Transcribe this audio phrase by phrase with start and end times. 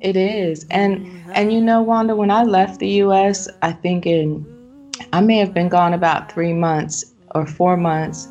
[0.00, 0.64] It is.
[0.70, 4.46] And and you know, Wanda, when I left the US, I think in
[5.12, 8.28] I may have been gone about three months or four months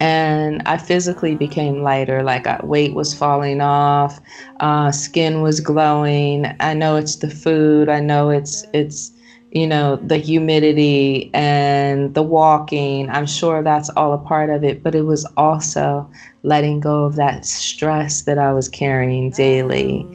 [0.00, 2.22] and I physically became lighter.
[2.22, 4.20] Like weight was falling off,
[4.60, 6.46] uh, skin was glowing.
[6.60, 7.88] I know it's the food.
[7.88, 9.12] I know it's it's
[9.52, 13.08] you know the humidity and the walking.
[13.08, 16.10] I'm sure that's all a part of it, but it was also
[16.46, 20.06] letting go of that stress that I was carrying daily.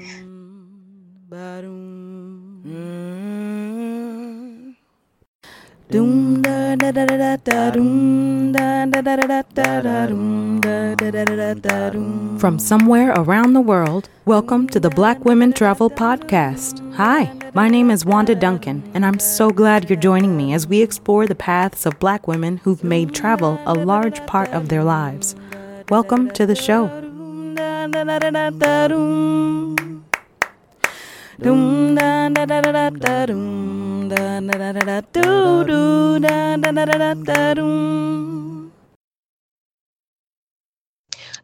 [12.40, 16.95] From somewhere around the world, welcome to the Black Women Travel Podcast.
[16.95, 20.82] Hi, my name is Wanda Duncan, and I'm so glad you're joining me as we
[20.82, 25.35] explore the paths of black women who've made travel a large part of their lives.
[25.91, 26.88] Welcome to the show.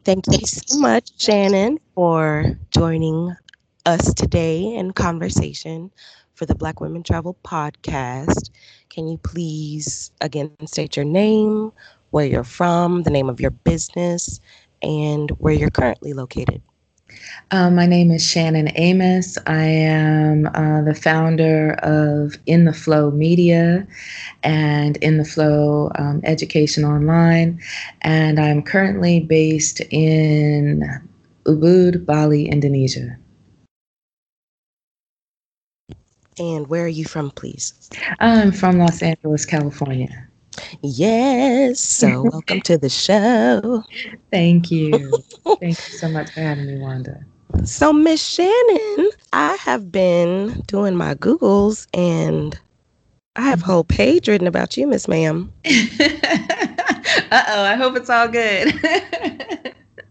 [0.05, 3.35] Thank you so much, Shannon, for joining
[3.85, 5.91] us today in conversation
[6.35, 8.51] for the Black Women Travel Podcast.
[8.89, 11.73] Can you please again state your name,
[12.11, 14.39] where you're from, the name of your business,
[14.81, 16.61] and where you're currently located?
[17.51, 19.37] Um, my name is Shannon Amos.
[19.47, 23.87] I am uh, the founder of In the Flow Media
[24.43, 27.61] and In the Flow um, Education Online,
[28.01, 30.83] and I'm currently based in
[31.45, 33.17] Ubud, Bali, Indonesia.
[36.39, 37.73] And where are you from, please?
[38.19, 40.26] I'm from Los Angeles, California.
[40.81, 41.79] Yes.
[41.79, 43.83] So, welcome to the show.
[44.31, 45.11] Thank you.
[45.59, 47.23] Thank you so much for having me, Wanda.
[47.63, 52.59] So, Miss Shannon, I have been doing my Googles and
[53.35, 55.51] I have a whole page written about you, Miss Ma'am.
[55.65, 55.69] uh
[57.31, 58.73] oh, I hope it's all good.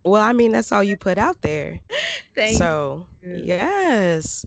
[0.04, 1.81] well, I mean, that's all you put out there.
[2.34, 3.43] Thank so, you.
[3.44, 4.47] yes.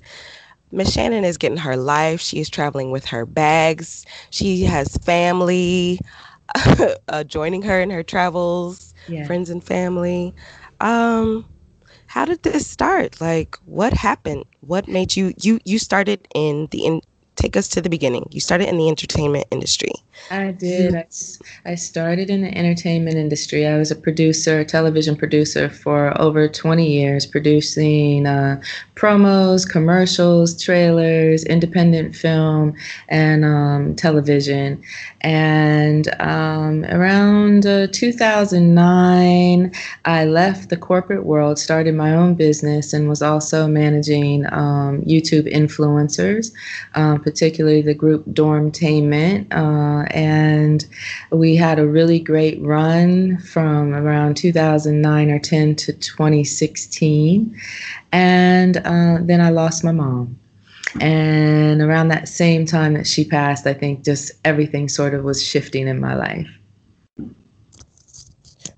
[0.72, 2.22] Miss Shannon is getting her life.
[2.22, 4.06] She is traveling with her bags.
[4.30, 6.00] She has family
[7.08, 9.26] uh, joining her in her travels, yeah.
[9.26, 10.34] friends and family.
[10.80, 11.46] Um,
[12.08, 13.20] how did this start?
[13.22, 14.46] Like, what happened?
[14.62, 17.02] What made you you you started in the in
[17.40, 18.28] take us to the beginning.
[18.32, 19.92] You started in the entertainment industry.
[20.30, 20.96] I did.
[20.96, 21.06] I,
[21.66, 23.66] I started in the entertainment industry.
[23.66, 28.62] I was a producer, a television producer for over 20 years, producing uh,
[28.96, 32.76] promos, commercials, trailers, independent film,
[33.08, 34.82] and um, television.
[35.22, 39.72] And um, around uh, 2009,
[40.06, 45.52] I left the corporate world, started my own business, and was also managing um, YouTube
[45.52, 46.52] influencers.
[46.96, 49.46] Um, particularly the group Dormtainment.
[49.54, 50.88] Uh, and
[51.32, 57.56] we had a really great run from around 2009 or 10 to 2016.
[58.12, 60.40] And uh, then I lost my mom.
[61.00, 65.46] And around that same time that she passed, I think just everything sort of was
[65.46, 66.50] shifting in my life.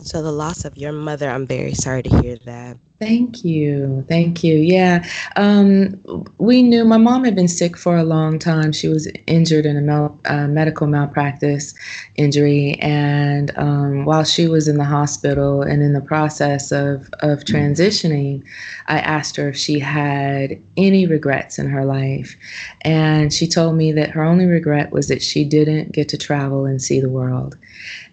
[0.02, 2.78] So, the loss of your mother, I'm very sorry to hear that.
[3.02, 4.06] Thank you.
[4.08, 4.58] Thank you.
[4.58, 5.04] Yeah.
[5.36, 6.00] Um,
[6.38, 8.72] we knew my mom had been sick for a long time.
[8.72, 11.74] She was injured in a mal- uh, medical malpractice
[12.18, 12.78] injury.
[12.80, 18.44] And um, while she was in the hospital and in the process of, of transitioning,
[18.86, 22.38] I asked her if she had any regrets in her life.
[22.82, 26.66] And she told me that her only regret was that she didn't get to travel
[26.68, 27.58] and see the world.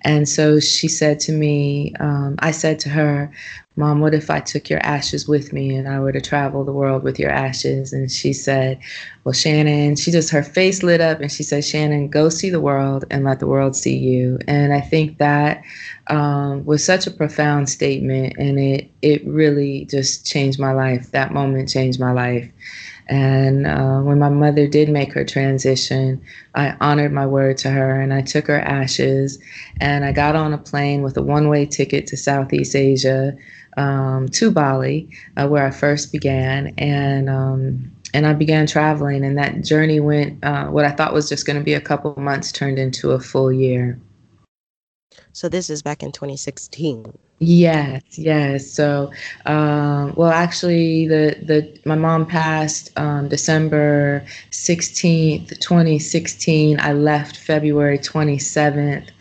[0.01, 3.31] And so she said to me, um, I said to her,
[3.79, 6.73] Mom, what if I took your ashes with me and I were to travel the
[6.73, 7.93] world with your ashes?
[7.93, 8.81] And she said,
[9.23, 12.61] Well, Shannon, she just, her face lit up and she said, Shannon, go see the
[12.61, 14.41] world and let the world see you.
[14.49, 15.63] And I think that
[16.09, 21.13] um, was such a profound statement and it, it really just changed my life.
[21.13, 22.51] That moment changed my life.
[23.07, 26.21] And uh, when my mother did make her transition,
[26.57, 29.39] I honored my word to her and I took her ashes
[29.81, 33.37] and I got on a plane with a one way ticket to Southeast Asia
[33.79, 36.75] um, to Bali, uh, where I first began.
[36.79, 40.43] And um, and I began traveling, and that journey went.
[40.45, 43.21] Uh, what I thought was just going to be a couple months turned into a
[43.21, 43.99] full year.
[45.33, 47.17] So this is back in 2016.
[47.41, 48.69] Yes, yes.
[48.69, 49.13] So,
[49.47, 56.81] um, well, actually, the the my mom passed um, December sixteenth, twenty sixteen.
[56.81, 59.13] I left February twenty seventh,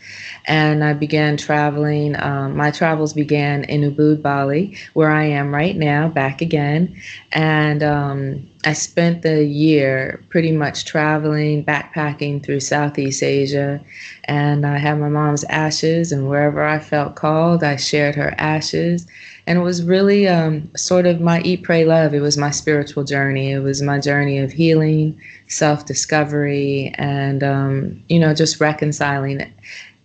[0.46, 2.20] and I began traveling.
[2.20, 7.00] Um, my travels began in Ubud, Bali, where I am right now, back again.
[7.32, 13.80] And um, I spent the year pretty much traveling, backpacking through Southeast Asia.
[14.24, 19.06] And I had my mom's ashes, and wherever I felt called, I shared her ashes.
[19.46, 22.14] And it was really um, sort of my eat, pray, love.
[22.14, 23.52] It was my spiritual journey.
[23.52, 29.50] It was my journey of healing, self discovery, and, um, you know, just reconciling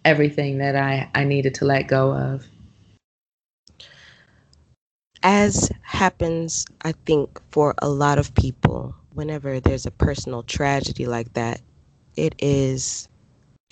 [0.06, 2.46] everything that I, I needed to let go of.
[5.24, 11.34] As happens, I think, for a lot of people, whenever there's a personal tragedy like
[11.34, 11.62] that,
[12.16, 13.08] it is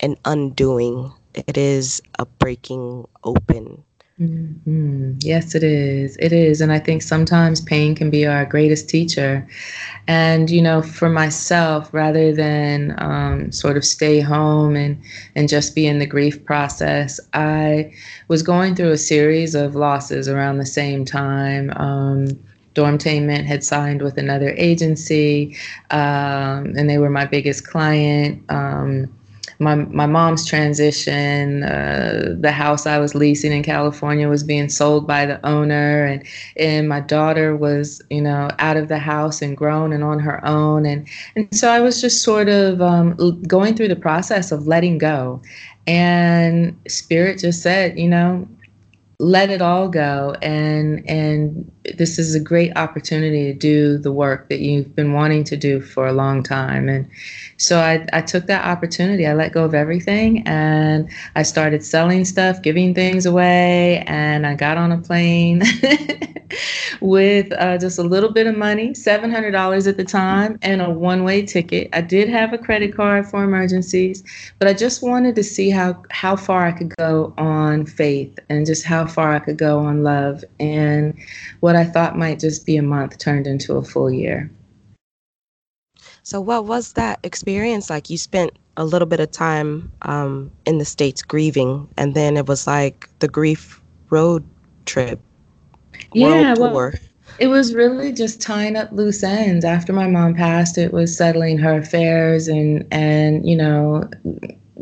[0.00, 3.84] an undoing, it is a breaking open
[4.22, 5.14] Mm-hmm.
[5.22, 6.16] Yes, it is.
[6.18, 6.60] It is.
[6.60, 9.46] And I think sometimes pain can be our greatest teacher.
[10.06, 15.00] And, you know, for myself, rather than um, sort of stay home and,
[15.34, 17.92] and just be in the grief process, I
[18.28, 21.72] was going through a series of losses around the same time.
[21.76, 22.28] Um,
[22.74, 25.56] Dormtainment had signed with another agency,
[25.90, 28.42] um, and they were my biggest client.
[28.48, 29.12] Um,
[29.62, 35.06] my my mom's transition, uh, the house I was leasing in California was being sold
[35.06, 36.26] by the owner, and
[36.56, 40.44] and my daughter was you know out of the house and grown and on her
[40.44, 43.14] own, and and so I was just sort of um,
[43.46, 45.40] going through the process of letting go,
[45.86, 48.46] and spirit just said, you know,
[49.22, 54.48] let it all go and and this is a great opportunity to do the work
[54.48, 56.88] that you've been wanting to do for a long time.
[56.88, 57.08] And
[57.56, 59.24] so I, I took that opportunity.
[59.26, 64.54] I let go of everything and i started selling stuff giving things away and i
[64.54, 65.62] got on a plane
[67.00, 71.46] with uh, just a little bit of money $700 at the time and a one-way
[71.46, 71.88] ticket.
[71.92, 74.24] I did have a credit card for emergencies
[74.58, 78.66] but i just wanted to see how how far i could go on faith and
[78.66, 81.14] just how far i could go on love and
[81.60, 84.50] what i thought might just be a month turned into a full year.
[86.24, 88.08] So what was that experience like?
[88.08, 92.46] You spent a little bit of time um, in the states grieving and then it
[92.46, 94.44] was like the grief road
[94.86, 95.18] trip
[96.12, 96.92] yeah, well,
[97.38, 99.64] it was really just tying up loose ends.
[99.64, 104.08] After my mom passed, it was settling her affairs and and you know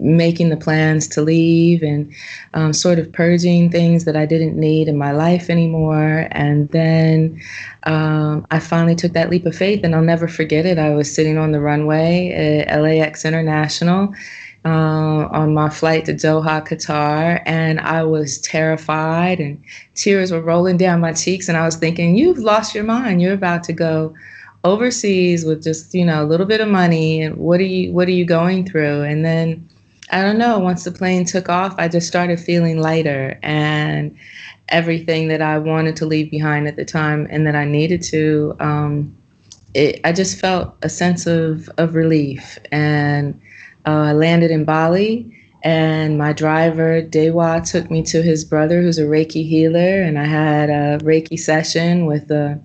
[0.00, 2.12] making the plans to leave and
[2.54, 6.28] um, sort of purging things that I didn't need in my life anymore.
[6.30, 7.40] And then
[7.84, 10.78] um, I finally took that leap of faith, and I'll never forget it.
[10.78, 14.14] I was sitting on the runway at LAX International
[14.64, 19.62] uh, on my flight to Doha, Qatar, and I was terrified, and
[19.94, 21.48] tears were rolling down my cheeks.
[21.48, 23.22] And I was thinking, "You've lost your mind.
[23.22, 24.14] You're about to go
[24.62, 28.08] overseas with just you know a little bit of money, and what are you what
[28.08, 29.66] are you going through?" And then
[30.10, 30.58] I don't know.
[30.58, 34.16] Once the plane took off, I just started feeling lighter, and
[34.68, 38.56] everything that I wanted to leave behind at the time, and that I needed to.
[38.60, 39.16] Um,
[39.74, 43.40] it, I just felt a sense of, of relief and
[43.86, 48.98] uh, I landed in Bali, and my driver Dewa took me to his brother, who's
[48.98, 52.60] a Reiki healer, and I had a Reiki session with a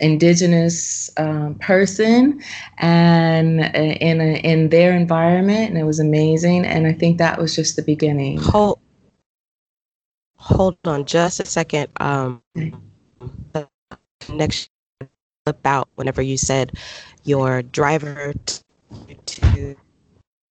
[0.00, 2.40] indigenous um, person,
[2.78, 6.64] and uh, in a, in their environment, and it was amazing.
[6.64, 8.38] And I think that was just the beginning.
[8.38, 8.80] Hold,
[10.36, 11.88] hold on, just a second.
[12.00, 12.42] Um,
[14.20, 14.70] connection
[15.64, 16.72] out whenever you said
[17.24, 18.32] your driver
[19.26, 19.76] to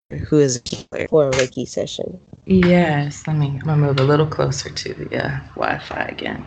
[0.09, 0.61] who is
[1.09, 2.19] for a Reiki session.
[2.45, 6.45] Yes, let me, I'm gonna move a little closer to the uh, Wi-Fi again.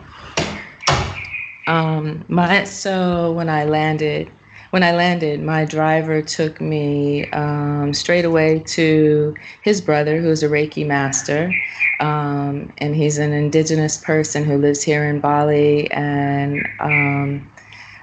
[1.67, 4.29] Um, my so when I landed,
[4.71, 10.49] when I landed, my driver took me um, straight away to his brother, who's a
[10.49, 11.53] Reiki master,
[12.01, 15.89] um, and he's an indigenous person who lives here in Bali.
[15.91, 17.49] And um,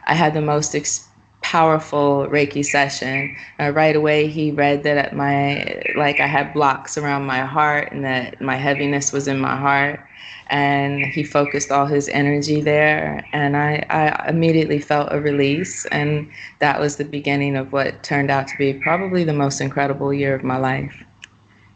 [0.06, 1.09] I had the most experience
[1.42, 3.36] powerful Reiki session.
[3.58, 8.04] Uh, right away, he read that my like I had blocks around my heart and
[8.04, 10.00] that my heaviness was in my heart.
[10.48, 16.28] And he focused all his energy there, and I, I immediately felt a release, and
[16.58, 20.34] that was the beginning of what turned out to be probably the most incredible year
[20.34, 21.04] of my life.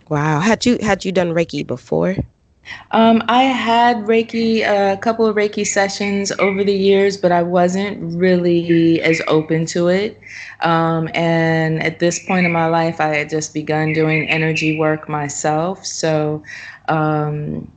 [0.09, 2.17] Wow, had you had you done Reiki before?
[2.91, 7.99] Um, I had Reiki, a couple of Reiki sessions over the years, but I wasn't
[8.15, 10.21] really as open to it.
[10.61, 15.09] Um, and at this point in my life, I had just begun doing energy work
[15.09, 15.85] myself.
[15.85, 16.43] So
[16.89, 17.71] um,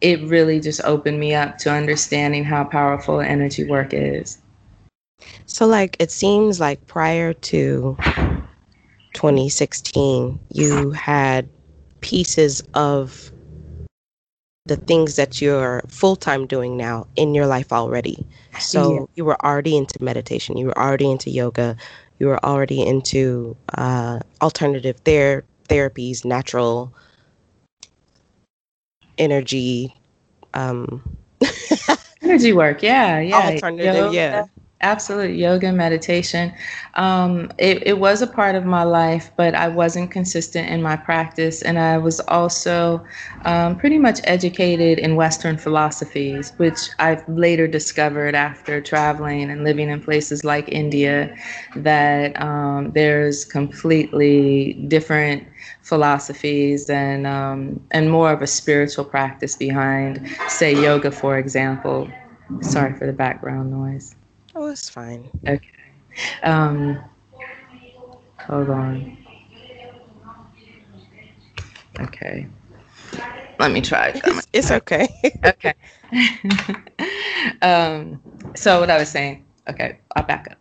[0.00, 4.38] it really just opened me up to understanding how powerful energy work is.
[5.46, 7.96] So, like, it seems like prior to
[9.14, 11.48] 2016, you had
[12.00, 13.32] pieces of
[14.68, 18.24] the things that you're full time doing now in your life already.
[18.58, 19.06] So yeah.
[19.14, 21.76] you were already into meditation, you were already into yoga,
[22.18, 26.92] you were already into uh, alternative ther- therapies, natural
[29.16, 29.94] energy.
[30.54, 31.02] Um,
[32.22, 33.50] energy work, yeah, yeah.
[33.50, 34.44] Alternative, yoga, yeah
[34.80, 36.52] absolutely yoga meditation.
[36.94, 40.96] Um, it, it was a part of my life but i wasn't consistent in my
[40.96, 43.04] practice and i was also
[43.44, 49.88] um, pretty much educated in western philosophies which i've later discovered after traveling and living
[49.90, 51.34] in places like india
[51.76, 55.46] that um, there's completely different
[55.82, 62.10] philosophies and um, and more of a spiritual practice behind say yoga for example.
[62.62, 64.17] Sorry for the background noise
[64.60, 65.30] Oh, it's fine.
[65.46, 65.60] Okay.
[66.42, 66.98] Um,
[68.40, 69.16] hold on.
[72.00, 72.48] Okay.
[73.60, 74.10] Let me try.
[74.24, 75.08] It's, it's okay.
[75.44, 75.74] okay.
[77.62, 78.20] um,
[78.56, 79.44] so what I was saying.
[79.68, 80.57] Okay, I'll back up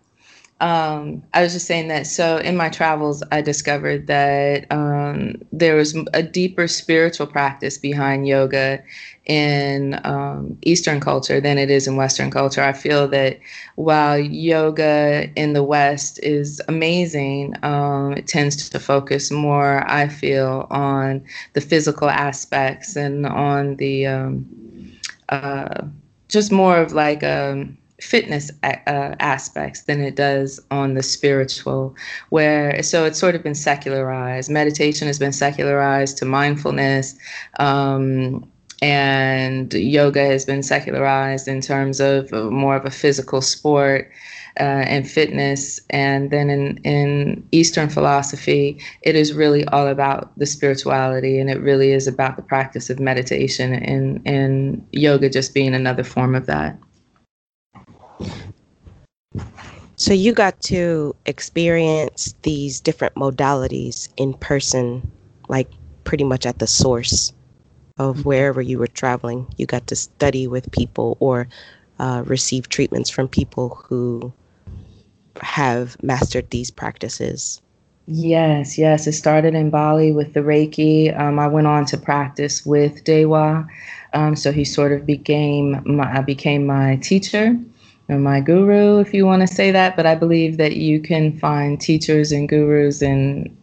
[0.60, 2.08] um, I was just saying that.
[2.08, 8.28] So in my travels, I discovered that um, there was a deeper spiritual practice behind
[8.28, 8.82] yoga
[9.26, 12.64] in um, Eastern culture than it is in Western culture.
[12.64, 13.40] I feel that
[13.76, 20.66] while yoga in the West is amazing, um, it tends to focus more, I feel,
[20.72, 21.24] on
[21.54, 24.98] the physical aspects and on the um,
[25.30, 25.84] uh,
[26.30, 31.96] just more of like a um, fitness uh, aspects than it does on the spiritual
[32.30, 37.16] where so it's sort of been secularized meditation has been secularized to mindfulness
[37.60, 38.48] um,
[38.82, 44.12] and yoga has been secularized in terms of more of a physical sport
[44.60, 45.80] uh, and fitness.
[45.89, 51.60] And then in, in Eastern philosophy, it is really all about the spirituality and it
[51.62, 56.46] really is about the practice of meditation and, and yoga just being another form of
[56.48, 56.77] that.
[60.00, 65.12] So you got to experience these different modalities in person,
[65.50, 65.72] like
[66.04, 67.34] pretty much at the source
[67.98, 68.30] of mm-hmm.
[68.30, 69.48] wherever you were traveling.
[69.58, 71.48] You got to study with people or
[71.98, 74.32] uh, receive treatments from people who
[75.42, 77.60] have mastered these practices.
[78.06, 79.08] Yes, yes.
[79.08, 81.20] It started in Bali with the Reiki.
[81.20, 83.68] Um, I went on to practice with Dewa,
[84.13, 87.58] um, so he sort of became my became my teacher
[88.10, 89.96] my guru, if you want to say that.
[89.96, 93.56] But I believe that you can find teachers and gurus in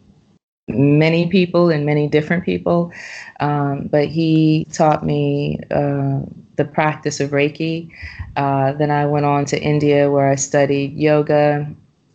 [0.68, 2.92] many people and many different people.
[3.40, 6.20] Um, but he taught me uh,
[6.56, 7.90] the practice of Reiki.
[8.36, 11.66] Uh, then I went on to India where I studied yoga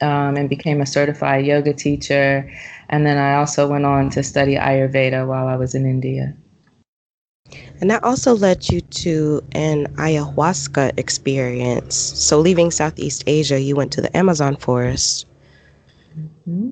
[0.01, 2.51] um, and became a certified yoga teacher.
[2.89, 6.35] And then I also went on to study Ayurveda while I was in India.
[7.81, 11.95] And that also led you to an ayahuasca experience.
[11.95, 15.25] So, leaving Southeast Asia, you went to the Amazon forest.
[16.17, 16.69] Mm-hmm.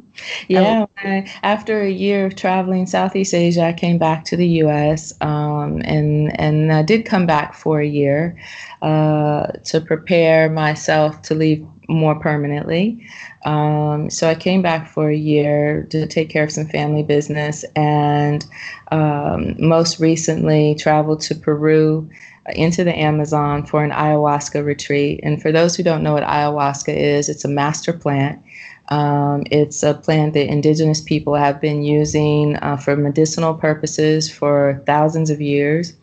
[0.48, 5.13] Yeah, I, after a year of traveling Southeast Asia, I came back to the U.S.
[5.22, 8.38] Um, and and I did come back for a year
[8.81, 13.06] uh, to prepare myself to leave more permanently.
[13.46, 17.63] Um, so I came back for a year to take care of some family business,
[17.75, 18.46] and
[18.91, 22.10] um, most recently traveled to Peru
[22.48, 25.20] uh, into the Amazon for an ayahuasca retreat.
[25.24, 28.41] And for those who don't know what ayahuasca is, it's a master plant.
[28.89, 34.82] Um, it's a plant that indigenous people have been using uh, for medicinal purposes for
[34.86, 35.94] thousands of years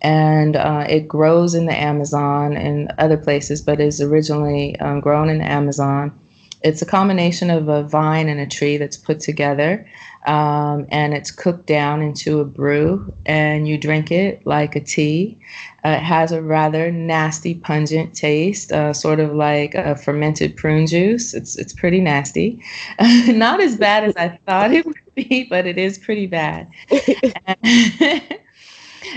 [0.00, 5.28] and uh, it grows in the Amazon and other places, but is originally um, grown
[5.28, 6.18] in the Amazon.
[6.62, 9.88] It's a combination of a vine and a tree that's put together,
[10.26, 15.38] um, and it's cooked down into a brew, and you drink it like a tea.
[15.84, 20.88] Uh, it has a rather nasty, pungent taste, uh, sort of like a fermented prune
[20.88, 21.32] juice.
[21.32, 22.60] It's it's pretty nasty,
[23.28, 26.68] not as bad as I thought it would be, but it is pretty bad.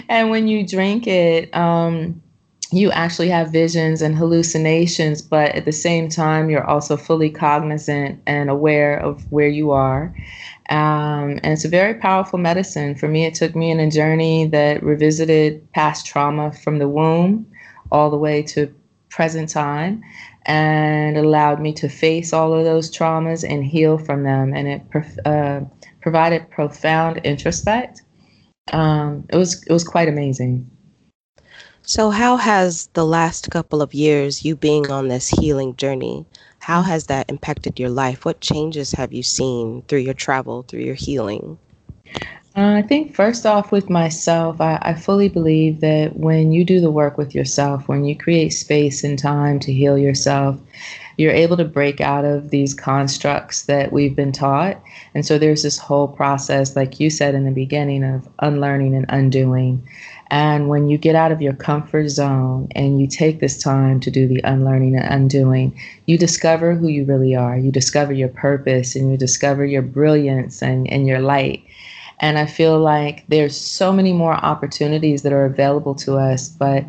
[0.09, 2.21] and when you drink it, um,
[2.71, 8.21] you actually have visions and hallucinations, but at the same time, you're also fully cognizant
[8.25, 10.15] and aware of where you are.
[10.69, 12.95] Um, and it's a very powerful medicine.
[12.95, 17.45] For me, it took me in a journey that revisited past trauma from the womb
[17.91, 18.73] all the way to
[19.09, 20.01] present time
[20.45, 24.53] and allowed me to face all of those traumas and heal from them.
[24.53, 25.59] And it uh,
[26.01, 28.01] provided profound introspect.
[28.71, 30.69] Um, it was it was quite amazing.
[31.83, 36.25] So, how has the last couple of years, you being on this healing journey,
[36.59, 38.23] how has that impacted your life?
[38.23, 41.57] What changes have you seen through your travel, through your healing?
[42.55, 46.81] Uh, I think first off with myself, I, I, fully believe that when you do
[46.81, 50.59] the work with yourself, when you create space and time to heal yourself,
[51.17, 54.81] you're able to break out of these constructs that we've been taught.
[55.13, 59.05] And so there's this whole process, like you said in the beginning, of unlearning and
[59.09, 59.87] undoing.
[60.31, 64.09] And when you get out of your comfort zone and you take this time to
[64.09, 67.57] do the unlearning and undoing, you discover who you really are.
[67.57, 71.61] You discover your purpose and you discover your brilliance and, and your light.
[72.21, 76.49] And I feel like there's so many more opportunities that are available to us.
[76.49, 76.85] But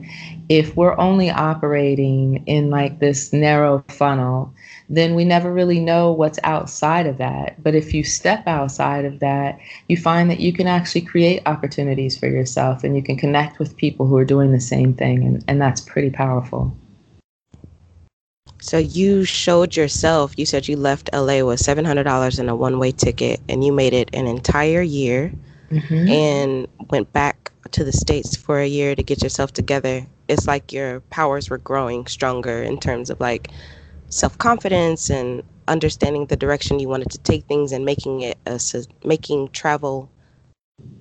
[0.51, 4.53] if we're only operating in like this narrow funnel,
[4.91, 7.63] then we never really know what's outside of that.
[7.63, 9.59] But if you step outside of that,
[9.89, 13.77] you find that you can actually create opportunities for yourself and you can connect with
[13.77, 15.25] people who are doing the same thing.
[15.25, 16.77] And, and that's pretty powerful.
[18.63, 22.93] So you showed yourself, you said you left LA with $700 in a one way
[22.93, 25.33] ticket and you made it an entire year
[25.69, 26.09] mm-hmm.
[26.09, 30.07] and went back to the States for a year to get yourself together.
[30.29, 33.51] It's like your powers were growing stronger in terms of like
[34.11, 38.61] self confidence and understanding the direction you wanted to take things and making it a,
[39.05, 40.09] making travel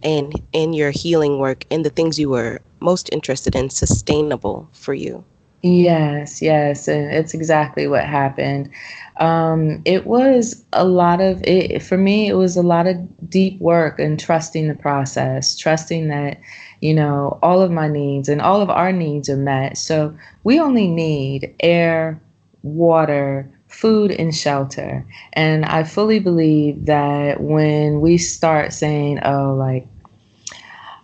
[0.01, 4.95] and in your healing work and the things you were most interested in sustainable for
[4.95, 5.23] you.
[5.63, 8.69] Yes, yes, and it's exactly what happened.
[9.17, 12.27] Um, it was a lot of it for me.
[12.27, 12.97] It was a lot of
[13.29, 16.39] deep work and trusting the process, trusting that
[16.79, 19.77] you know all of my needs and all of our needs are met.
[19.77, 22.19] So we only need air,
[22.63, 25.05] water, food, and shelter.
[25.33, 29.85] And I fully believe that when we start saying, oh, like,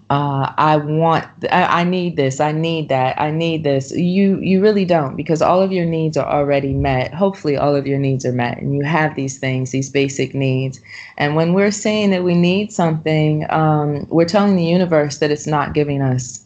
[0.10, 3.92] uh, I want, I, I need this, I need that, I need this.
[3.92, 7.14] You you really don't because all of your needs are already met.
[7.14, 10.80] Hopefully, all of your needs are met, and you have these things, these basic needs.
[11.18, 15.48] And when we're saying that we need something, um, we're telling the universe that it's
[15.48, 16.46] not giving us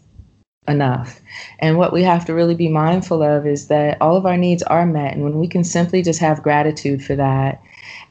[0.67, 1.21] enough.
[1.59, 4.63] And what we have to really be mindful of is that all of our needs
[4.63, 5.13] are met.
[5.13, 7.61] And when we can simply just have gratitude for that,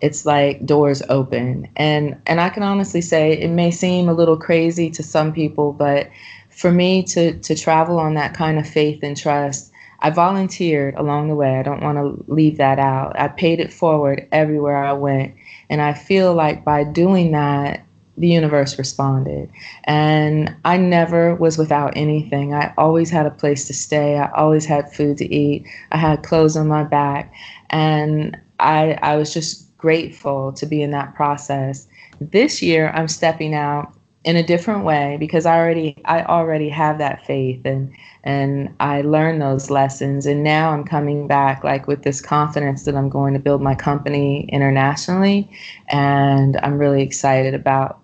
[0.00, 1.68] it's like doors open.
[1.76, 5.72] And and I can honestly say it may seem a little crazy to some people,
[5.72, 6.08] but
[6.48, 11.28] for me to to travel on that kind of faith and trust, I volunteered along
[11.28, 11.58] the way.
[11.58, 13.18] I don't want to leave that out.
[13.18, 15.34] I paid it forward everywhere I went.
[15.68, 17.84] And I feel like by doing that,
[18.16, 19.50] the universe responded.
[19.84, 22.54] And I never was without anything.
[22.54, 24.18] I always had a place to stay.
[24.18, 25.66] I always had food to eat.
[25.92, 27.32] I had clothes on my back.
[27.70, 31.88] And I, I was just grateful to be in that process.
[32.20, 33.92] This year, I'm stepping out
[34.24, 37.90] in a different way because I already I already have that faith and
[38.22, 42.94] and I learned those lessons and now I'm coming back like with this confidence that
[42.94, 45.50] I'm going to build my company internationally
[45.88, 47.98] and I'm really excited about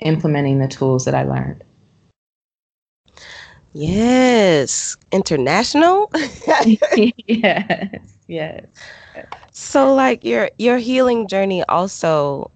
[0.00, 1.62] implementing the tools that I learned.
[3.72, 6.10] Yes, international.
[6.96, 8.66] yes, yes.
[9.62, 12.50] So like your your healing journey also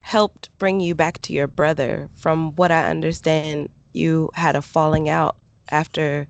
[0.00, 2.08] helped bring you back to your brother.
[2.14, 5.36] From what I understand, you had a falling out
[5.70, 6.26] after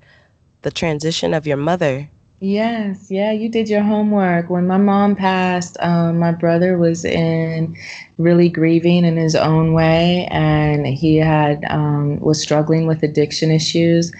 [0.61, 2.09] the transition of your mother.
[2.43, 4.49] Yes, yeah, you did your homework.
[4.49, 7.77] When my mom passed, um, my brother was in
[8.17, 14.11] really grieving in his own way, and he had um, was struggling with addiction issues.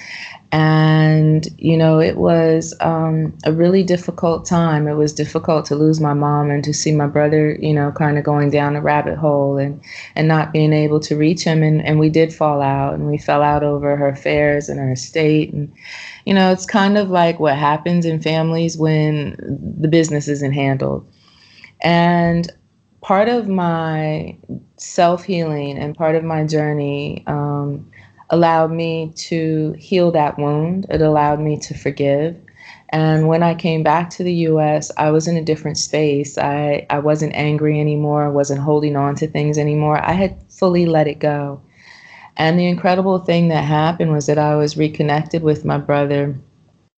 [0.51, 4.87] And you know, it was um, a really difficult time.
[4.87, 8.19] It was difficult to lose my mom and to see my brother, you know, kind
[8.19, 9.81] of going down a rabbit hole and
[10.15, 11.63] and not being able to reach him.
[11.63, 14.91] And and we did fall out, and we fell out over her affairs and her
[14.91, 15.71] estate and
[16.25, 19.35] you know, it's kind of like what happens in families when
[19.79, 21.07] the business isn't handled.
[21.81, 22.49] And
[23.01, 24.37] part of my
[24.77, 27.89] self healing and part of my journey um,
[28.29, 30.85] allowed me to heal that wound.
[30.89, 32.37] It allowed me to forgive.
[32.89, 36.37] And when I came back to the US, I was in a different space.
[36.37, 38.25] I, I wasn't angry anymore.
[38.25, 40.03] I wasn't holding on to things anymore.
[40.03, 41.61] I had fully let it go.
[42.37, 46.35] And the incredible thing that happened was that I was reconnected with my brother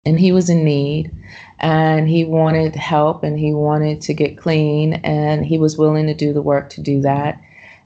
[0.06, 1.12] and he was in need
[1.60, 6.13] and he wanted help and he wanted to get clean and he was willing to
[6.13, 7.39] do the work to do that.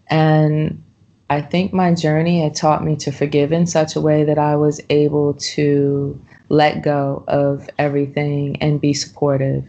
[0.07, 0.83] And
[1.29, 4.55] i think my journey had taught me to forgive in such a way that i
[4.55, 6.17] was able to
[6.49, 9.65] let go of everything and be supportive.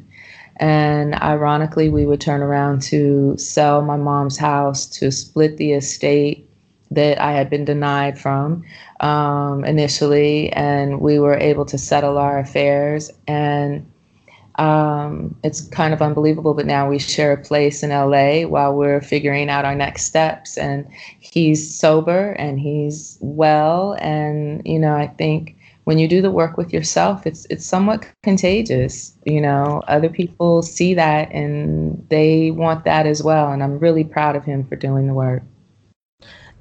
[0.56, 6.47] And ironically we would turn around to sell my mom's house to split the estate
[6.90, 8.64] that I had been denied from
[9.00, 13.10] um, initially, and we were able to settle our affairs.
[13.26, 13.86] And
[14.56, 19.00] um, it's kind of unbelievable, but now we share a place in LA while we're
[19.00, 20.58] figuring out our next steps.
[20.58, 20.86] And
[21.20, 26.58] he's sober and he's well, and you know, I think when you do the work
[26.58, 29.14] with yourself, it's it's somewhat contagious.
[29.24, 33.52] You know, other people see that and they want that as well.
[33.52, 35.42] And I'm really proud of him for doing the work.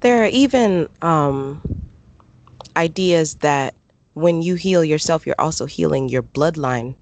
[0.00, 1.60] There are even um,
[2.76, 3.74] ideas that
[4.14, 6.94] when you heal yourself, you're also healing your bloodline.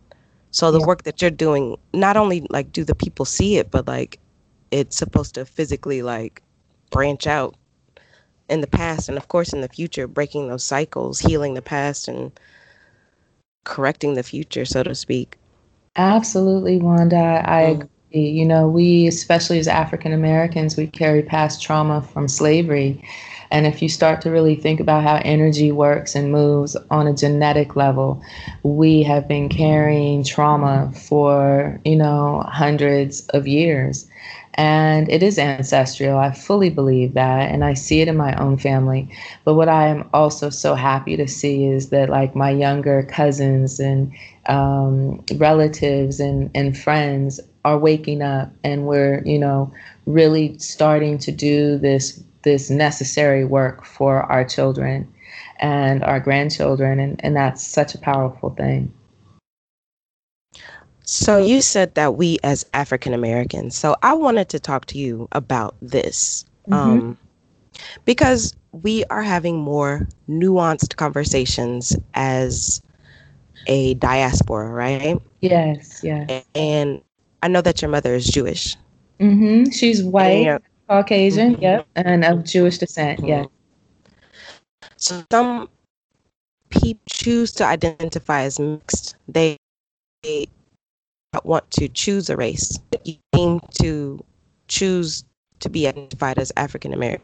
[0.50, 0.86] So the yeah.
[0.86, 4.18] work that you're doing, not only like do the people see it, but like
[4.70, 6.42] it's supposed to physically like
[6.90, 7.54] branch out
[8.48, 12.08] in the past and of course in the future, breaking those cycles, healing the past
[12.08, 12.32] and
[13.64, 15.36] correcting the future, so to speak.
[15.96, 17.42] Absolutely, Wanda.
[17.44, 17.88] I mm.
[18.10, 23.02] You know, we, especially as African Americans, we carry past trauma from slavery.
[23.50, 27.14] And if you start to really think about how energy works and moves on a
[27.14, 28.20] genetic level,
[28.62, 34.08] we have been carrying trauma for, you know, hundreds of years.
[34.54, 36.18] And it is ancestral.
[36.18, 37.50] I fully believe that.
[37.50, 39.08] And I see it in my own family.
[39.44, 43.78] But what I am also so happy to see is that, like, my younger cousins
[43.78, 44.10] and
[44.46, 49.72] um, relatives and, and friends are waking up and we're, you know,
[50.06, 55.12] really starting to do this this necessary work for our children
[55.58, 58.92] and our grandchildren and, and that's such a powerful thing.
[61.02, 63.76] So you said that we as African Americans.
[63.76, 66.44] So I wanted to talk to you about this.
[66.68, 66.74] Mm-hmm.
[66.74, 67.18] Um,
[68.04, 72.80] because we are having more nuanced conversations as
[73.66, 75.20] a diaspora, right?
[75.40, 76.44] Yes, yes.
[76.54, 77.02] And
[77.42, 78.76] I know that your mother is Jewish.
[79.20, 79.70] Mm-hmm.
[79.70, 81.62] She's white, Caucasian, mm-hmm.
[81.62, 83.28] yep, and of Jewish descent, mm-hmm.
[83.28, 83.44] yeah.
[84.96, 85.68] So some
[86.70, 89.16] people choose to identify as mixed.
[89.28, 89.56] They,
[90.22, 90.46] they
[91.44, 92.78] want to choose a race.
[93.04, 94.24] You aim to
[94.68, 95.24] choose
[95.60, 97.22] to be identified as African American.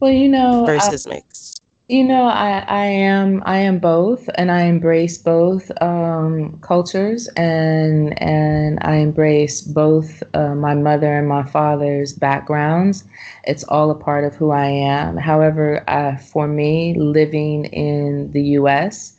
[0.00, 1.51] Well, you know, versus mixed.
[1.92, 8.18] You know, I, I am I am both, and I embrace both um, cultures, and
[8.22, 13.04] and I embrace both uh, my mother and my father's backgrounds.
[13.44, 15.18] It's all a part of who I am.
[15.18, 19.14] However, uh, for me, living in the U.S.,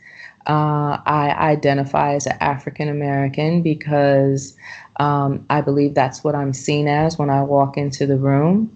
[0.47, 4.57] uh, I identify as an African American because
[4.99, 8.75] um, I believe that's what I'm seen as when I walk into the room.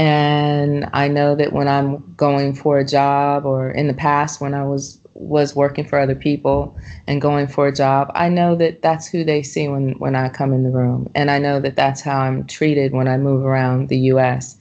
[0.00, 4.54] And I know that when I'm going for a job or in the past when
[4.54, 6.74] I was was working for other people
[7.06, 10.30] and going for a job, I know that that's who they see when when I
[10.30, 13.44] come in the room, and I know that that's how I'm treated when I move
[13.44, 14.56] around the U.S.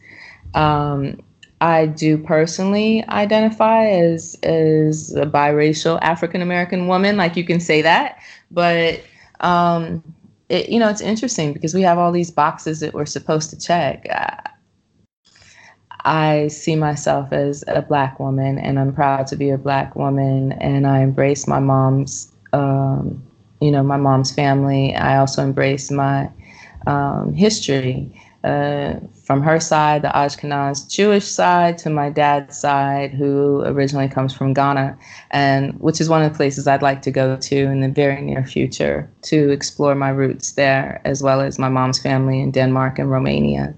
[0.55, 1.21] Um,
[1.61, 7.81] I do personally identify as as a biracial African American woman, like you can say
[7.81, 8.19] that,
[8.51, 8.99] but
[9.39, 10.03] um,
[10.49, 13.57] it, you know it's interesting because we have all these boxes that we're supposed to
[13.57, 14.05] check.
[16.05, 20.53] I see myself as a black woman, and I'm proud to be a black woman,
[20.53, 23.21] and I embrace my mom's, um,
[23.61, 24.95] you know, my mom's family.
[24.95, 26.29] I also embrace my
[26.87, 28.11] um, history.
[28.45, 28.93] Uh,
[29.25, 34.53] from her side, the Ashkenaz Jewish side, to my dad's side, who originally comes from
[34.53, 34.97] Ghana,
[35.31, 38.21] and which is one of the places I'd like to go to in the very
[38.21, 42.97] near future to explore my roots there, as well as my mom's family in Denmark
[42.97, 43.75] and Romania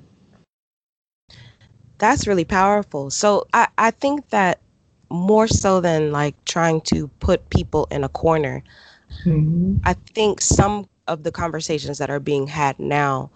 [2.01, 3.11] that's really powerful.
[3.11, 4.59] So I, I think that
[5.11, 8.63] more so than like trying to put people in a corner,
[9.23, 9.75] mm-hmm.
[9.83, 13.29] I think some of the conversations that are being had now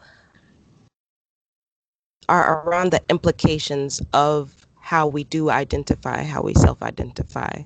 [2.27, 7.61] are around the implications of how we do identify, how we self identify.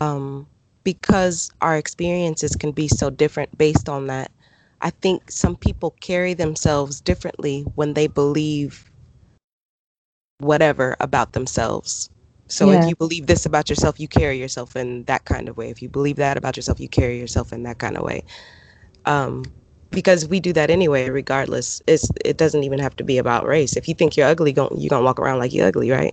[0.00, 0.46] Um,
[0.84, 4.30] because our experiences can be so different based on that.
[4.80, 8.90] I think some people carry themselves differently when they believe
[10.38, 12.10] whatever about themselves.
[12.48, 12.82] So yeah.
[12.82, 15.70] if you believe this about yourself, you carry yourself in that kind of way.
[15.70, 18.22] If you believe that about yourself, you carry yourself in that kind of way.
[19.06, 19.44] Um,
[19.94, 23.76] because we do that anyway regardless it's it doesn't even have to be about race
[23.76, 26.12] if you think you're ugly going you're gonna walk around like you're ugly right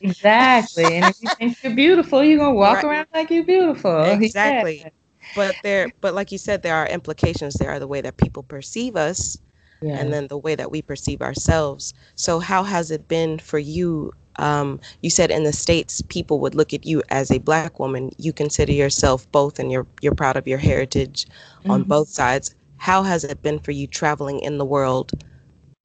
[0.00, 2.84] exactly and if you think you're beautiful you're gonna walk right.
[2.84, 4.88] around like you're beautiful exactly yeah.
[5.34, 8.42] but there but like you said there are implications there are the way that people
[8.44, 9.36] perceive us
[9.80, 9.98] yeah.
[9.98, 11.94] and then the way that we perceive ourselves.
[12.14, 14.12] So how has it been for you?
[14.38, 18.10] Um, you said in the states people would look at you as a black woman.
[18.18, 21.26] You consider yourself both and you're you're proud of your heritage
[21.60, 21.70] mm-hmm.
[21.70, 22.54] on both sides.
[22.78, 25.12] How has it been for you traveling in the world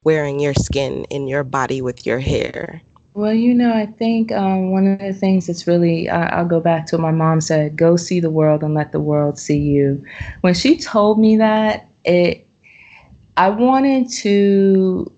[0.04, 2.82] wearing your skin in your body with your hair?
[3.14, 6.86] Well you know i think um, one of the things that's really i'll go back
[6.88, 10.02] to what my mom said go see the world and let the world see you.
[10.42, 12.41] When she told me that it
[13.38, 15.12] i wanted to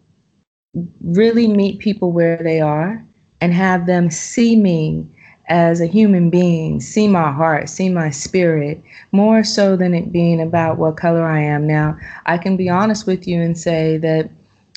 [1.01, 3.03] really meet people where they are
[3.41, 5.07] and have them see me
[5.49, 10.41] as a human being, see my heart, see my spirit, more so than it being
[10.41, 11.67] about what color I am.
[11.67, 14.29] Now, I can be honest with you and say that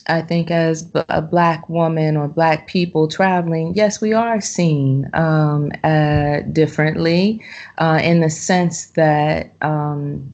[0.09, 5.71] I think as a black woman or black people traveling, yes, we are seen um,
[5.85, 7.41] uh, differently
[7.79, 10.33] uh, in the sense that um,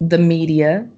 [0.00, 0.88] the media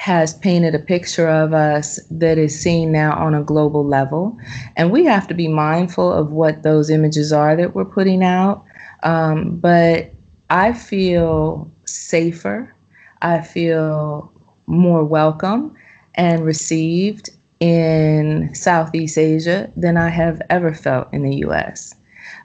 [0.00, 4.34] has painted a picture of us that is seen now on a global level.
[4.78, 8.64] And we have to be mindful of what those images are that we're putting out.
[9.02, 10.10] Um, but
[10.48, 12.74] I feel safer,
[13.20, 14.32] I feel
[14.66, 15.76] more welcome
[16.14, 17.28] and received
[17.60, 21.94] in Southeast Asia than I have ever felt in the US.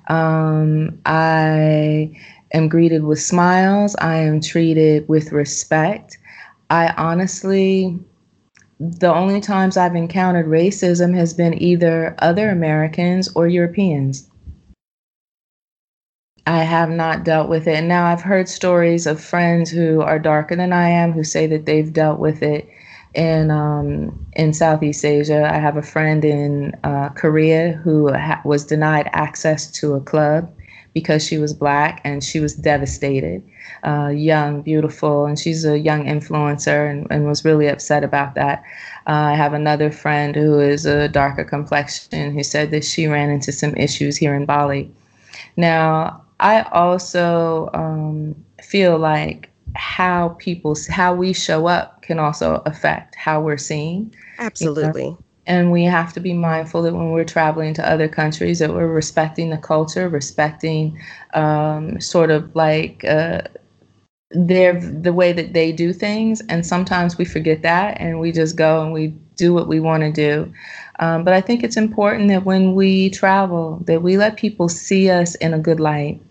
[0.09, 2.19] Um, I
[2.51, 6.17] am greeted with smiles, I am treated with respect.
[6.69, 7.99] I honestly,
[8.79, 14.29] the only times I've encountered racism has been either other Americans or Europeans.
[16.47, 17.75] I have not dealt with it.
[17.75, 21.47] And now I've heard stories of friends who are darker than I am who say
[21.47, 22.69] that they've dealt with it
[23.15, 25.49] in um, in Southeast Asia.
[25.51, 30.51] I have a friend in uh, Korea who ha- was denied access to a club
[30.95, 33.43] because she was black and she was devastated.
[33.83, 38.63] Uh, young, beautiful, and she's a young influencer and, and was really upset about that.
[39.05, 43.29] Uh, I have another friend who is a darker complexion who said that she ran
[43.29, 44.89] into some issues here in Bali.
[45.57, 53.15] Now, I also um, feel like how people, how we show up can also affect
[53.15, 54.13] how we're seen.
[54.39, 55.17] Absolutely.
[55.47, 58.87] And we have to be mindful that when we're traveling to other countries that we're
[58.87, 60.99] respecting the culture respecting
[61.33, 63.41] um, sort of like uh,
[64.31, 66.41] their the way that they do things.
[66.49, 70.03] And sometimes we forget that and we just go and we do what we want
[70.03, 70.51] to do.
[70.99, 75.09] Um, but i think it's important that when we travel that we let people see
[75.09, 76.21] us in a good light.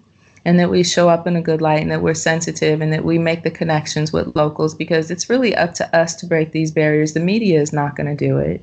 [0.47, 3.03] And that we show up in a good light and that we're sensitive and that
[3.03, 6.71] we make the connections with locals because it's really up to us to break these
[6.71, 7.15] barriers.
[7.15, 8.63] The media is not going to do it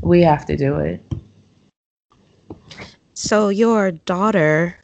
[0.00, 1.02] we have to do it.
[3.14, 4.76] So your daughter,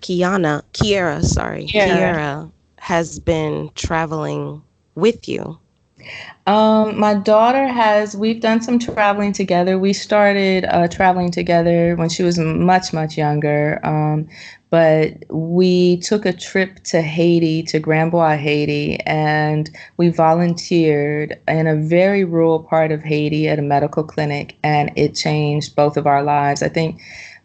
[0.00, 2.14] Kiana, Kiera, sorry, yeah.
[2.14, 4.62] Kiera, has been traveling
[4.94, 5.58] with you.
[6.46, 8.16] Um, my daughter has.
[8.16, 9.78] We've done some traveling together.
[9.78, 13.80] We started uh, traveling together when she was much, much younger.
[13.84, 14.28] Um,
[14.70, 21.66] but we took a trip to Haiti, to Grand Bois, Haiti, and we volunteered in
[21.66, 26.06] a very rural part of Haiti at a medical clinic, and it changed both of
[26.06, 26.62] our lives.
[26.62, 27.00] I think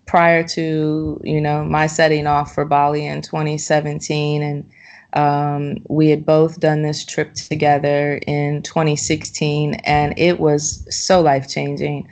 [0.06, 4.70] prior to you know my setting off for Bali in 2017, and
[5.15, 11.47] um, we had both done this trip together in 2016, and it was so life
[11.47, 12.08] changing.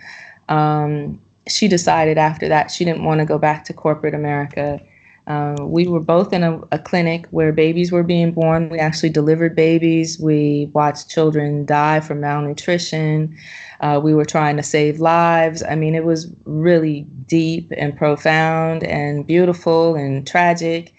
[0.49, 4.79] Um, she decided after that she didn't want to go back to corporate America
[5.27, 8.67] uh, we were both in a, a, clinic where babies were being born.
[8.67, 10.19] We actually delivered babies.
[10.19, 13.37] We watched children die from malnutrition.
[13.79, 15.63] Uh, we were trying to save lives.
[15.63, 20.93] I mean, it was really deep and profound and beautiful and tragic.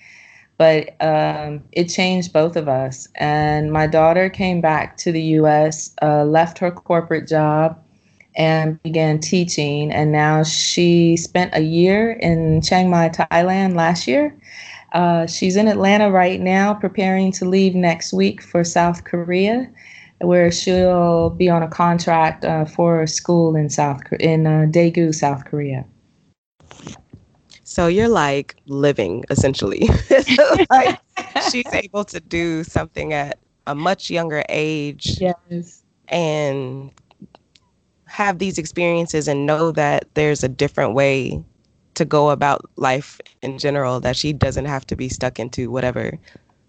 [0.56, 3.08] But um, it changed both of us.
[3.16, 7.78] And my daughter came back to the US, uh, left her corporate job,
[8.36, 9.92] and began teaching.
[9.92, 14.36] And now she spent a year in Chiang Mai, Thailand last year.
[14.92, 19.68] Uh, she's in Atlanta right now, preparing to leave next week for South Korea,
[20.20, 25.12] where she'll be on a contract uh, for a school in South in uh, Daegu,
[25.12, 25.84] South Korea.
[27.74, 29.88] So you're like living essentially.
[30.70, 31.00] like
[31.50, 35.20] she's able to do something at a much younger age.
[35.20, 35.82] Yes.
[36.06, 36.92] And
[38.04, 41.42] have these experiences and know that there's a different way
[41.94, 46.16] to go about life in general that she doesn't have to be stuck into whatever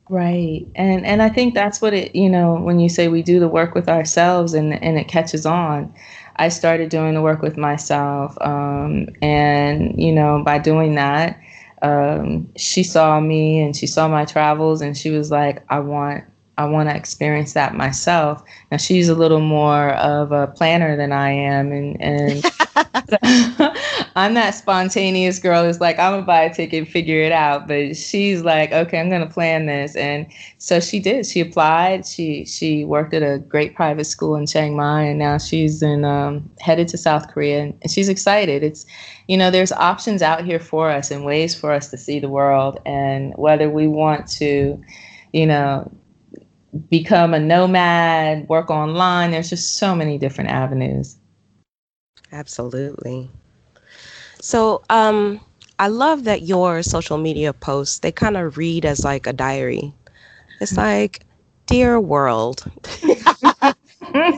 [0.07, 0.67] Right.
[0.75, 3.47] And and I think that's what it, you know, when you say we do the
[3.47, 5.91] work with ourselves and and it catches on.
[6.37, 8.37] I started doing the work with myself.
[8.41, 11.39] Um, and, you know, by doing that,
[11.81, 16.25] um, she saw me and she saw my travels and she was like, I want
[16.57, 18.41] I want to experience that myself.
[18.71, 22.45] Now she's a little more of a planner than I am, and and
[24.15, 27.67] I'm that spontaneous girl who's like, I'm gonna buy a ticket, figure it out.
[27.67, 30.25] But she's like, okay, I'm gonna plan this, and
[30.57, 31.25] so she did.
[31.25, 32.05] She applied.
[32.05, 36.05] She she worked at a great private school in Chiang Mai, and now she's in
[36.05, 38.63] um, headed to South Korea, and she's excited.
[38.63, 38.85] It's
[39.27, 42.29] you know, there's options out here for us and ways for us to see the
[42.29, 44.81] world, and whether we want to,
[45.33, 45.91] you know
[46.89, 49.31] become a nomad, work online.
[49.31, 51.17] There's just so many different avenues.
[52.31, 53.29] Absolutely.
[54.41, 55.39] So, um,
[55.79, 59.93] I love that your social media posts, they kind of read as like a diary.
[60.61, 61.25] It's like,
[61.65, 62.63] Dear world,
[63.01, 63.17] this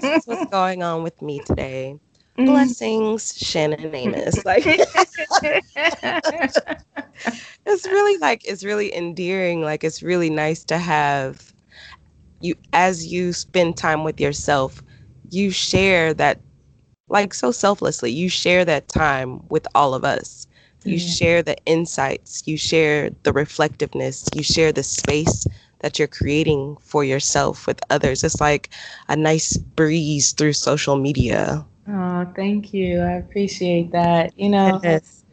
[0.04, 2.00] is what's going on with me today.
[2.38, 2.46] Mm-hmm.
[2.46, 4.42] Blessings, Shannon Amos.
[4.46, 4.64] Like,
[7.66, 9.62] it's really like, it's really endearing.
[9.62, 11.52] Like, it's really nice to have
[12.40, 14.82] you as you spend time with yourself
[15.30, 16.42] you share that
[17.10, 20.48] like so selflessly you share that time with all of us.
[20.86, 25.46] You share the insights you share the reflectiveness you share the space
[25.80, 28.24] that you're creating for yourself with others.
[28.24, 28.70] It's like
[29.08, 31.68] a nice breeze through social media.
[31.88, 33.00] Oh thank you.
[33.02, 34.38] I appreciate that.
[34.38, 35.26] You know yes.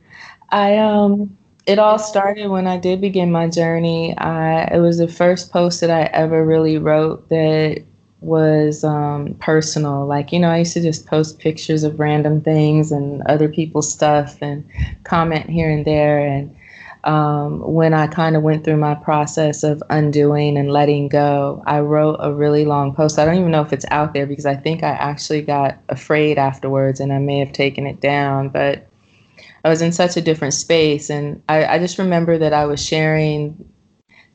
[0.50, 4.16] i um it all started when I did begin my journey.
[4.18, 7.82] I, it was the first post that I ever really wrote that
[8.20, 10.06] was um, personal.
[10.06, 13.92] Like, you know, I used to just post pictures of random things and other people's
[13.92, 14.68] stuff and
[15.04, 16.18] comment here and there.
[16.18, 16.54] And
[17.04, 21.80] um, when I kind of went through my process of undoing and letting go, I
[21.80, 23.18] wrote a really long post.
[23.18, 26.38] I don't even know if it's out there because I think I actually got afraid
[26.38, 28.48] afterwards and I may have taken it down.
[28.50, 28.86] But
[29.64, 31.10] I was in such a different space.
[31.10, 33.56] And I, I just remember that I was sharing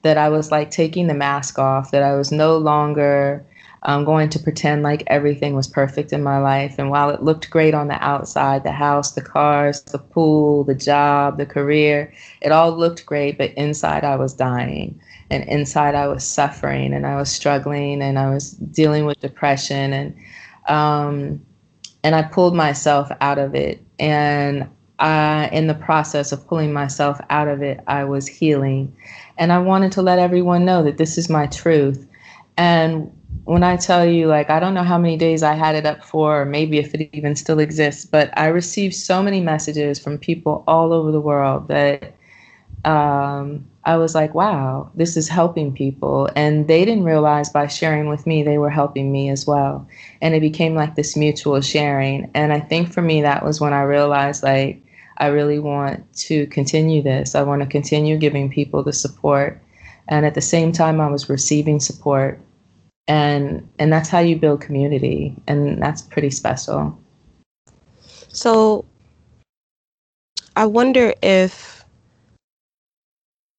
[0.01, 3.45] that I was like taking the mask off, that I was no longer
[3.83, 6.75] um, going to pretend like everything was perfect in my life.
[6.77, 10.75] And while it looked great on the outside, the house, the cars, the pool, the
[10.75, 13.37] job, the career, it all looked great.
[13.37, 14.99] But inside, I was dying.
[15.29, 19.93] And inside, I was suffering and I was struggling and I was dealing with depression.
[19.93, 20.15] And,
[20.67, 21.45] um,
[22.03, 23.83] and I pulled myself out of it.
[23.99, 24.67] And
[24.99, 28.93] uh, in the process of pulling myself out of it, I was healing.
[29.38, 32.05] And I wanted to let everyone know that this is my truth.
[32.57, 33.12] And
[33.45, 36.03] when I tell you, like, I don't know how many days I had it up
[36.03, 40.17] for, or maybe if it even still exists, but I received so many messages from
[40.17, 42.13] people all over the world that
[42.85, 46.29] um, I was like, wow, this is helping people.
[46.35, 49.88] And they didn't realize by sharing with me, they were helping me as well.
[50.21, 52.29] And it became like this mutual sharing.
[52.33, 54.81] And I think for me, that was when I realized, like,
[55.19, 57.36] I really want to continue this.
[57.36, 59.62] I want to continue giving people the support.
[60.08, 62.39] And at the same time, I was receiving support.
[63.08, 65.36] And, and that's how you build community.
[65.47, 66.97] And that's pretty special.
[68.29, 68.86] So
[70.55, 71.78] I wonder if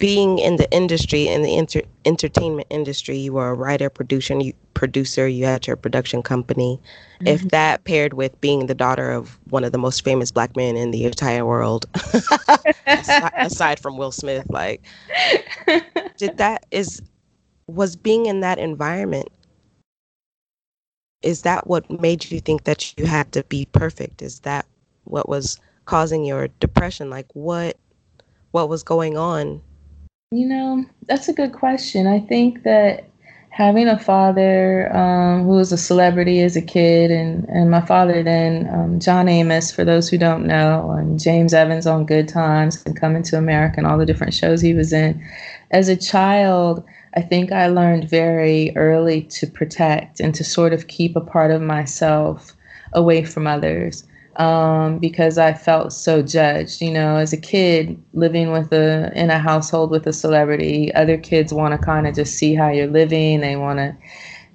[0.01, 4.53] being in the industry in the inter- entertainment industry you were a writer producer you
[4.75, 6.81] producer you had your production company.
[7.17, 7.27] Mm-hmm.
[7.29, 10.77] if that paired with being the daughter of one of the most famous black men
[10.77, 11.87] in the entire world
[12.87, 14.83] aside, aside from will smith like
[16.17, 17.01] did that is
[17.69, 19.29] was being in that environment
[21.23, 24.23] is that what made you think that you had to be perfect?
[24.23, 24.67] Is that
[25.05, 27.11] what was causing your depression?
[27.11, 27.77] Like what
[28.53, 29.63] what was going on
[30.33, 32.07] you know, that's a good question.
[32.07, 33.11] I think that
[33.49, 38.23] having a father um, who was a celebrity as a kid, and, and my father
[38.23, 42.81] then, um, John Amos, for those who don't know, and James Evans on Good Times
[42.87, 45.21] and Coming to America and all the different shows he was in.
[45.73, 50.87] As a child, I think I learned very early to protect and to sort of
[50.87, 52.55] keep a part of myself
[52.93, 54.05] away from others
[54.41, 56.81] um, because I felt so judged.
[56.81, 61.19] You know, as a kid living with a in a household with a celebrity, other
[61.19, 63.41] kids want to kind of just see how you're living.
[63.41, 63.95] They want to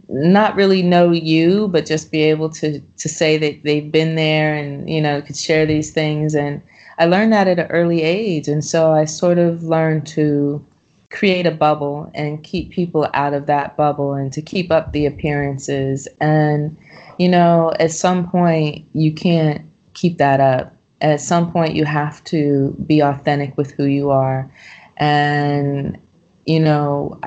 [0.10, 4.56] not really know you, but just be able to to say that they've been there
[4.56, 6.34] and you know could share these things.
[6.34, 6.63] And
[6.98, 10.65] I learned that at an early age, and so I sort of learned to
[11.12, 15.06] create a bubble and keep people out of that bubble and to keep up the
[15.06, 16.76] appearances and
[17.19, 19.62] you know at some point you can't
[19.95, 20.75] keep that up.
[21.01, 24.49] At some point, you have to be authentic with who you are.
[24.97, 25.97] And,
[26.45, 27.19] you know,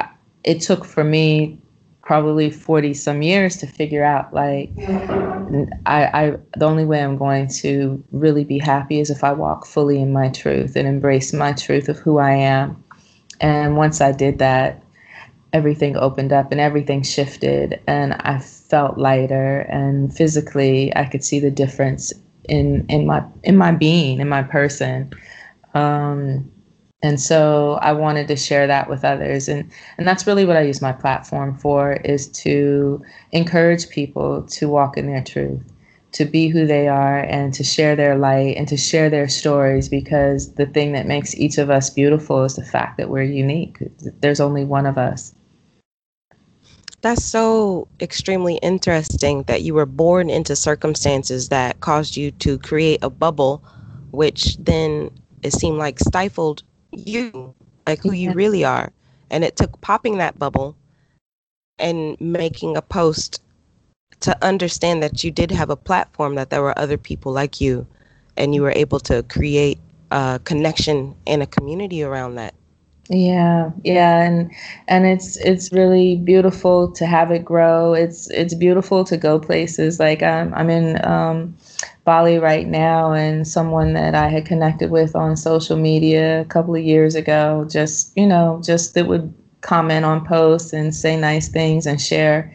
[0.45, 1.59] it took for me
[2.09, 4.71] probably 40 some years to figure out like
[5.85, 9.67] I, I the only way i'm going to really be happy is if i walk
[9.67, 12.83] fully in my truth and embrace my truth of who i am
[13.43, 14.83] and once i did that
[15.53, 21.39] everything opened up and everything shifted and i felt lighter and physically i could see
[21.39, 22.15] the difference
[22.49, 25.13] in in my in my being in my person.
[25.75, 26.51] Um,
[27.01, 29.49] and so i wanted to share that with others.
[29.49, 34.69] And and that's really what i use my platform for is to encourage people to
[34.69, 35.63] walk in their truth
[36.13, 39.89] to be who they are and to share their light and to share their stories
[39.89, 43.79] because the thing that makes each of us beautiful is the fact that we're unique.
[44.21, 45.35] There's only one of us
[47.01, 52.99] that's so extremely interesting that you were born into circumstances that caused you to create
[53.03, 53.63] a bubble
[54.11, 55.11] which then
[55.43, 57.55] it seemed like stifled you,
[57.87, 58.93] like who you really are.
[59.31, 60.77] And it took popping that bubble
[61.79, 63.43] and making a post
[64.21, 67.87] to understand that you did have a platform, that there were other people like you,
[68.37, 69.79] and you were able to create
[70.11, 72.55] a connection and a community around that.
[73.11, 74.51] Yeah, yeah, and
[74.87, 77.95] and it's it's really beautiful to have it grow.
[77.95, 79.99] It's it's beautiful to go places.
[79.99, 81.57] Like I'm I'm in um,
[82.05, 86.75] Bali right now, and someone that I had connected with on social media a couple
[86.75, 89.33] of years ago, just you know, just that would
[89.63, 92.55] comment on posts and say nice things and share.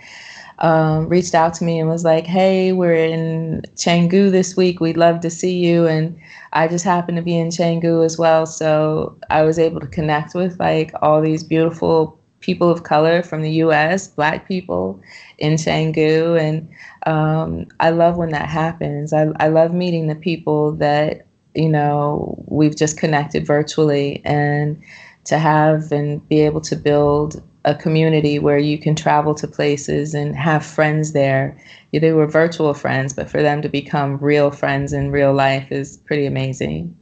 [0.60, 4.80] Um, reached out to me and was like, "Hey, we're in Canggu this week.
[4.80, 6.18] We'd love to see you." And
[6.54, 10.36] I just happened to be in Canggu as well, so I was able to connect
[10.36, 15.00] with like all these beautiful people of color from the U.S., Black people
[15.40, 16.70] in Canggu, and
[17.08, 19.14] um, I love when that happens.
[19.14, 21.26] I, I love meeting the people that,
[21.56, 24.82] you know, we've just connected virtually and
[25.26, 30.14] to have and be able to build a community where you can travel to places
[30.14, 31.58] and have friends there.
[31.92, 35.98] They were virtual friends, but for them to become real friends in real life is
[35.98, 36.96] pretty amazing.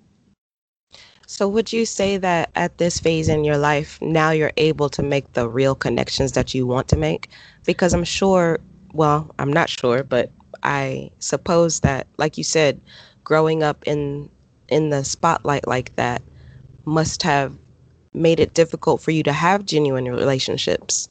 [1.26, 5.02] So, would you say that at this phase in your life, now you're able to
[5.02, 7.30] make the real connections that you want to make?
[7.64, 8.60] Because I'm sure
[8.94, 10.32] well, I'm not sure, but
[10.64, 12.80] I suppose that, like you said,
[13.24, 14.30] growing up in
[14.68, 16.22] in the spotlight like that
[16.86, 17.58] must have
[18.14, 21.10] made it difficult for you to have genuine relationships.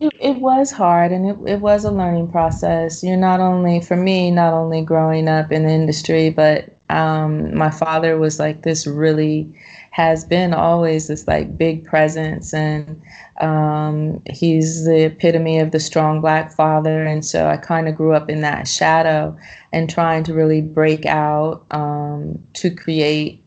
[0.00, 3.02] It, it was hard and it, it was a learning process.
[3.02, 7.70] You're not only, for me, not only growing up in the industry, but um, my
[7.70, 9.52] father was like this really
[9.90, 13.00] has been always this like big presence and
[13.40, 18.12] um, he's the epitome of the strong black father and so i kind of grew
[18.12, 19.36] up in that shadow
[19.72, 23.42] and trying to really break out um, to create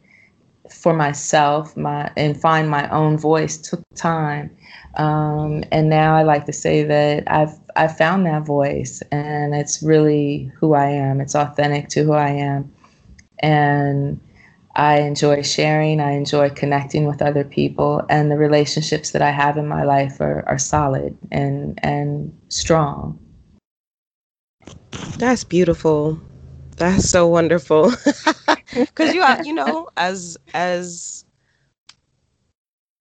[0.74, 4.56] for myself my and find my own voice took time
[4.96, 9.82] um, and now i like to say that i've i found that voice and it's
[9.82, 12.72] really who i am it's authentic to who i am
[13.40, 14.20] and
[14.76, 16.00] I enjoy sharing.
[16.00, 20.22] I enjoy connecting with other people, and the relationships that I have in my life
[20.22, 23.20] are, are solid and and strong.
[25.18, 26.20] That's beautiful.
[26.82, 27.92] That's so wonderful.
[28.74, 31.26] Because you are, you know, as as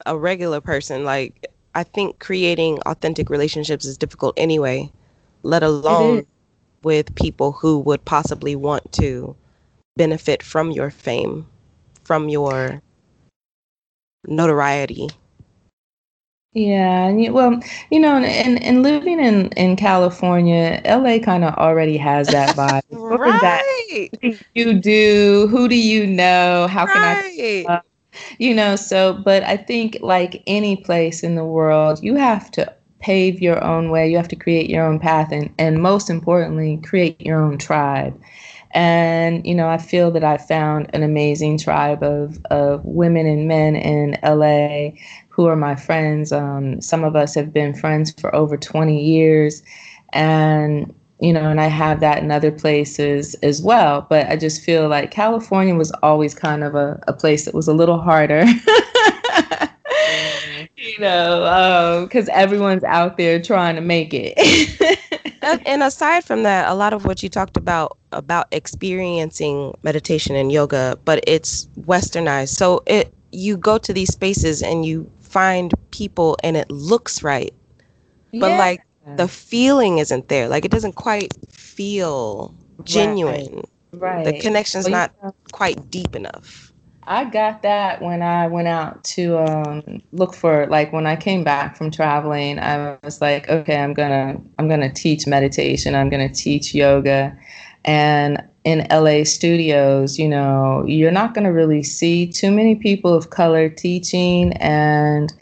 [0.07, 4.93] a regular person, like I think creating authentic relationships is difficult anyway,
[5.43, 6.27] let alone
[6.83, 9.37] with people who would possibly want to
[9.97, 11.47] benefit from your fame
[12.05, 12.83] from your
[14.27, 15.09] notoriety.
[16.53, 21.97] Yeah, and well, you know, and and living in in California, LA kind of already
[21.97, 22.83] has that vibe.
[22.91, 23.41] right.
[23.41, 23.65] That
[24.55, 25.47] you do?
[25.49, 26.67] Who do you know?
[26.69, 27.65] How can right.
[27.69, 27.73] I?
[27.75, 27.81] Uh,
[28.39, 32.75] you know, so but I think like any place in the world, you have to
[32.99, 34.11] pave your own way.
[34.11, 38.21] You have to create your own path, and and most importantly, create your own tribe.
[38.73, 43.49] And, you know, I feel that I found an amazing tribe of, of women and
[43.49, 44.91] men in LA
[45.29, 46.31] who are my friends.
[46.33, 49.63] Um, some of us have been friends for over 20 years.
[50.13, 54.07] And, you know, and I have that in other places as well.
[54.09, 57.67] But I just feel like California was always kind of a, a place that was
[57.69, 58.45] a little harder.
[60.77, 64.35] you know, because um, everyone's out there trying to make it.
[65.43, 70.53] and aside from that, a lot of what you talked about about experiencing meditation and
[70.53, 72.51] yoga, but it's westernized.
[72.51, 77.55] So it you go to these spaces and you find people and it looks right.
[78.33, 78.59] But yeah.
[78.59, 78.83] like
[79.17, 80.49] the feeling isn't there.
[80.49, 83.65] Like it doesn't quite feel genuine.
[83.93, 84.17] Right.
[84.17, 84.25] right.
[84.25, 86.70] The connection's well, not quite deep enough.
[87.11, 91.43] I got that when I went out to um, look for like when I came
[91.43, 92.61] back from traveling.
[92.61, 95.97] I was like, okay, I'm gonna I'm gonna teach meditation.
[95.97, 97.37] I'm gonna teach yoga,
[97.85, 103.31] and in LA studios, you know, you're not gonna really see too many people of
[103.31, 105.33] color teaching, and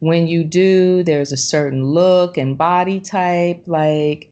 [0.00, 4.30] when you do, there's a certain look and body type, like.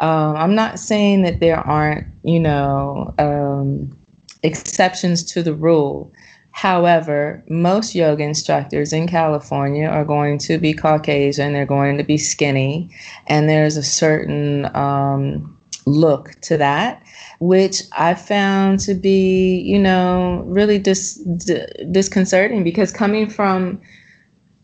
[0.00, 3.96] Um, I'm not saying that there aren't, you know, um,
[4.42, 6.12] exceptions to the rule.
[6.52, 12.18] However, most yoga instructors in California are going to be Caucasian, they're going to be
[12.18, 12.90] skinny,
[13.26, 17.02] and there's a certain um, look to that,
[17.40, 23.80] which I found to be, you know, really dis- d- disconcerting because coming from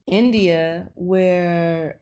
[0.07, 2.01] India, where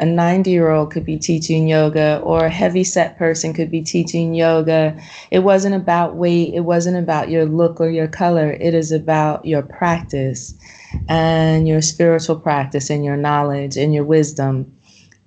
[0.00, 3.82] a 90 year old could be teaching yoga or a heavy set person could be
[3.82, 4.98] teaching yoga.
[5.30, 8.52] It wasn't about weight, it wasn't about your look or your color.
[8.52, 10.54] It is about your practice
[11.08, 14.72] and your spiritual practice and your knowledge and your wisdom.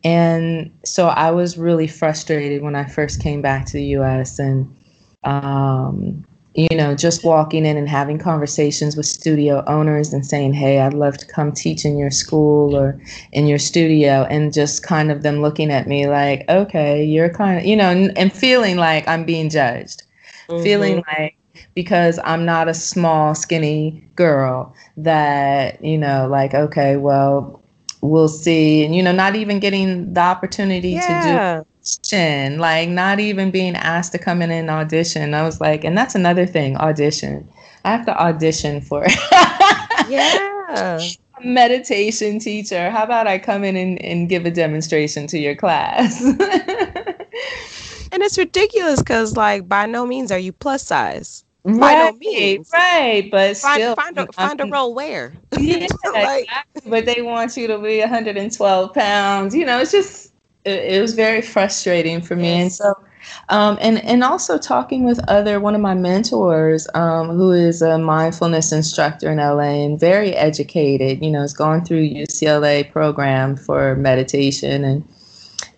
[0.04, 4.76] And so I was really frustrated when I first came back to the US and
[5.24, 10.80] um, you know, just walking in and having conversations with studio owners and saying, Hey,
[10.80, 13.00] I'd love to come teach in your school or
[13.32, 17.60] in your studio, and just kind of them looking at me like, Okay, you're kind
[17.60, 20.04] of, you know, and, and feeling like I'm being judged,
[20.50, 20.62] mm-hmm.
[20.62, 21.36] feeling like
[21.74, 27.62] because I'm not a small, skinny girl that, you know, like, okay, well,
[28.02, 28.84] we'll see.
[28.84, 31.62] And, you know, not even getting the opportunity yeah.
[31.62, 35.34] to do audition, like not even being asked to come in and audition.
[35.34, 37.48] I was like, and that's another thing, audition.
[37.84, 39.06] I have to audition for
[40.10, 41.00] Yeah.
[41.44, 42.92] meditation teacher.
[42.92, 46.22] How about I come in and, and give a demonstration to your class?
[48.12, 51.44] and it's ridiculous because like by no means are you plus size.
[51.64, 52.70] Right, by no means.
[52.74, 55.34] right, but find, still find a, find a role where.
[55.60, 56.90] yeah, like, exactly.
[56.90, 59.56] but they want you to be 112 pounds.
[59.56, 60.31] You know, it's just
[60.66, 62.50] it, it was very frustrating for me.
[62.50, 62.62] Yes.
[62.62, 63.04] And so,
[63.50, 67.98] um, and and also talking with other one of my mentors, um, who is a
[67.98, 71.24] mindfulness instructor in LA and very educated.
[71.24, 75.08] You know, has gone through UCLA program for meditation and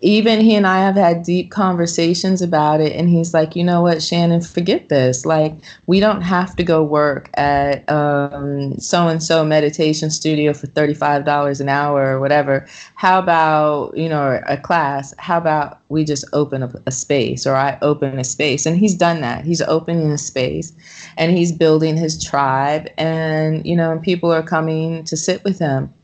[0.04, 2.92] even he and I have had deep conversations about it.
[2.92, 5.24] And he's like, you know what, Shannon, forget this.
[5.24, 5.54] Like,
[5.86, 11.70] we don't have to go work at so and so meditation studio for $35 an
[11.70, 12.66] hour or whatever.
[12.96, 15.14] How about, you know, a class?
[15.16, 18.66] How about we just open a, a space or I open a space?
[18.66, 19.46] And he's done that.
[19.46, 20.70] He's opening a space
[21.16, 22.90] and he's building his tribe.
[22.98, 25.94] And, you know, people are coming to sit with him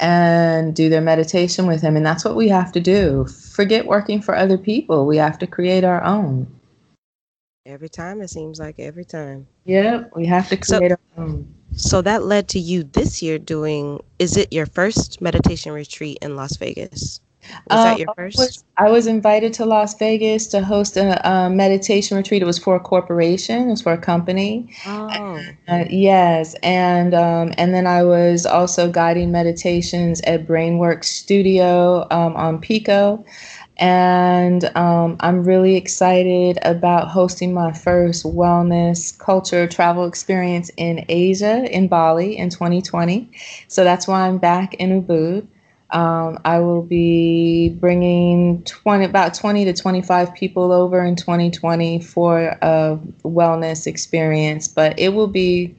[0.00, 1.96] and do their meditation with him.
[1.96, 3.26] And that's what we have to do.
[3.26, 5.06] Forget working for other people.
[5.06, 6.46] We have to create our own.
[7.66, 9.46] Every time, it seems like every time.
[9.64, 11.54] Yeah, we have to create so, our own.
[11.76, 16.34] So that led to you this year doing, is it your first meditation retreat in
[16.34, 17.20] Las Vegas?
[17.68, 18.38] Was uh, that your first?
[18.38, 22.42] I was, I was, invited to Las Vegas to host a, a, meditation retreat.
[22.42, 23.68] It was for a corporation.
[23.68, 24.72] It was for a company.
[24.86, 25.40] Oh.
[25.68, 32.36] Uh, yes, and um, and then I was also guiding meditations at Brainworks Studio um,
[32.36, 33.24] on Pico.
[33.80, 41.64] And um, I'm really excited about hosting my first wellness culture travel experience in Asia,
[41.74, 43.30] in Bali, in 2020.
[43.68, 45.46] So that's why I'm back in Ubud.
[45.92, 52.56] Um, I will be bringing 20, about 20 to 25 people over in 2020 for
[52.62, 55.74] a wellness experience, but it will be,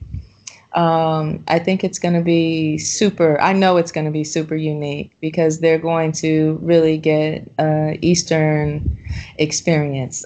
[0.74, 4.56] um, I think it's going to be super, I know it's going to be super
[4.56, 8.98] unique because they're going to really get a Eastern
[9.38, 10.26] experience.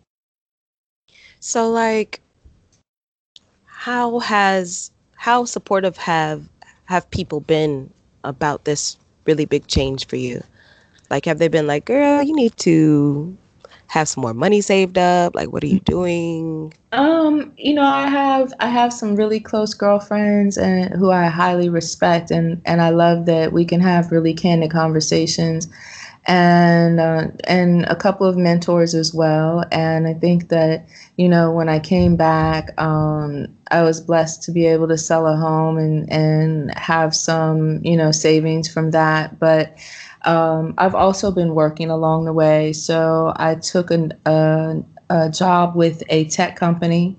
[1.40, 2.22] so like,
[3.66, 6.48] how has, how supportive have,
[6.86, 7.90] have people been
[8.24, 8.96] about this
[9.26, 10.42] really big change for you?
[11.10, 13.36] Like, have they been like, girl, you need to
[13.86, 15.34] have some more money saved up?
[15.34, 16.72] Like, what are you doing?
[16.92, 21.68] Um, you know, I have I have some really close girlfriends and who I highly
[21.68, 25.68] respect, and and I love that we can have really candid conversations
[26.26, 29.64] and uh, and a couple of mentors as well.
[29.72, 30.86] And I think that
[31.16, 35.26] you know when I came back, um, I was blessed to be able to sell
[35.26, 39.38] a home and and have some you know savings from that.
[39.38, 39.78] But
[40.24, 42.72] um, I've also been working along the way.
[42.72, 44.76] So I took an, a,
[45.10, 47.16] a job with a tech company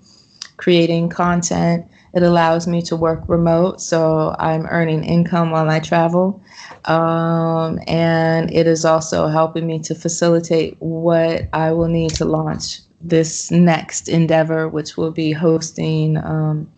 [0.57, 1.85] creating content.
[2.13, 6.41] It allows me to work remote, so I'm earning income while I travel.
[6.85, 12.79] Um, and it is also helping me to facilitate what I will need to launch
[13.07, 16.71] this next endeavor, which will be hosting um,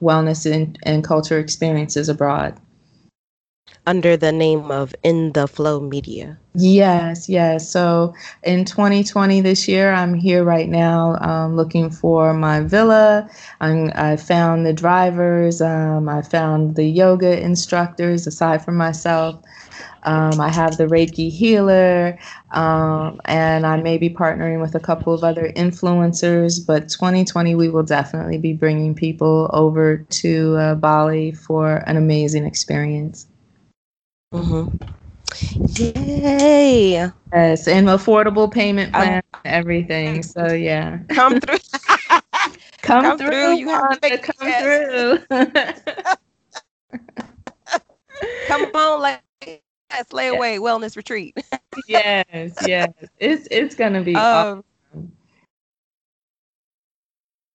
[0.00, 2.58] wellness and, and culture experiences abroad
[3.90, 6.38] under the name of In the Flow Media.
[6.54, 7.68] Yes, yes.
[7.68, 8.14] So
[8.44, 13.28] in 2020, this year, I'm here right now um, looking for my villa.
[13.60, 19.42] I'm, I found the drivers, um, I found the yoga instructors aside from myself.
[20.04, 22.18] Um, I have the Reiki healer,
[22.52, 26.64] um, and I may be partnering with a couple of other influencers.
[26.64, 32.46] But 2020, we will definitely be bringing people over to uh, Bali for an amazing
[32.46, 33.26] experience.
[34.32, 34.76] Mm-hmm.
[35.82, 37.10] Yay!
[37.32, 40.22] Yes, and affordable payment plan, um, everything.
[40.22, 41.58] So yeah, come through.
[42.82, 43.30] come, come, through.
[43.30, 43.56] through.
[43.56, 44.62] You have to come yes.
[44.62, 45.18] through.
[48.46, 50.60] come on, like yes, lay away yes.
[50.60, 51.36] wellness retreat.
[51.88, 54.14] yes, yes, it's it's gonna be.
[54.14, 54.64] Um, awesome.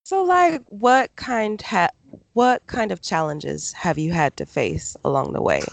[0.03, 1.91] So, like, what kind ha-
[2.34, 5.63] what kind of challenges have you had to face along the way?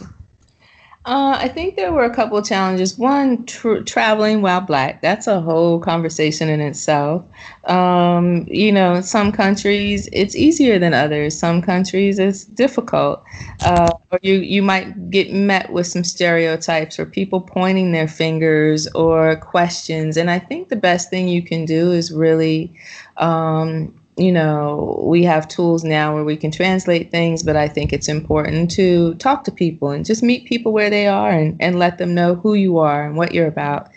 [1.05, 2.96] Uh, I think there were a couple of challenges.
[2.96, 5.03] One, tr- traveling while black.
[5.03, 7.24] That's a whole conversation in itself.
[7.64, 11.36] Um, you know, some countries it's easier than others.
[11.36, 13.24] Some countries it's difficult.
[13.62, 18.86] Uh, or you you might get met with some stereotypes or people pointing their fingers
[18.94, 20.16] or questions.
[20.16, 22.72] And I think the best thing you can do is really
[23.16, 27.93] um, you know, we have tools now where we can translate things, but I think
[27.93, 31.79] it's important to talk to people and just meet people where they are and, and
[31.79, 33.89] let them know who you are and what you're about.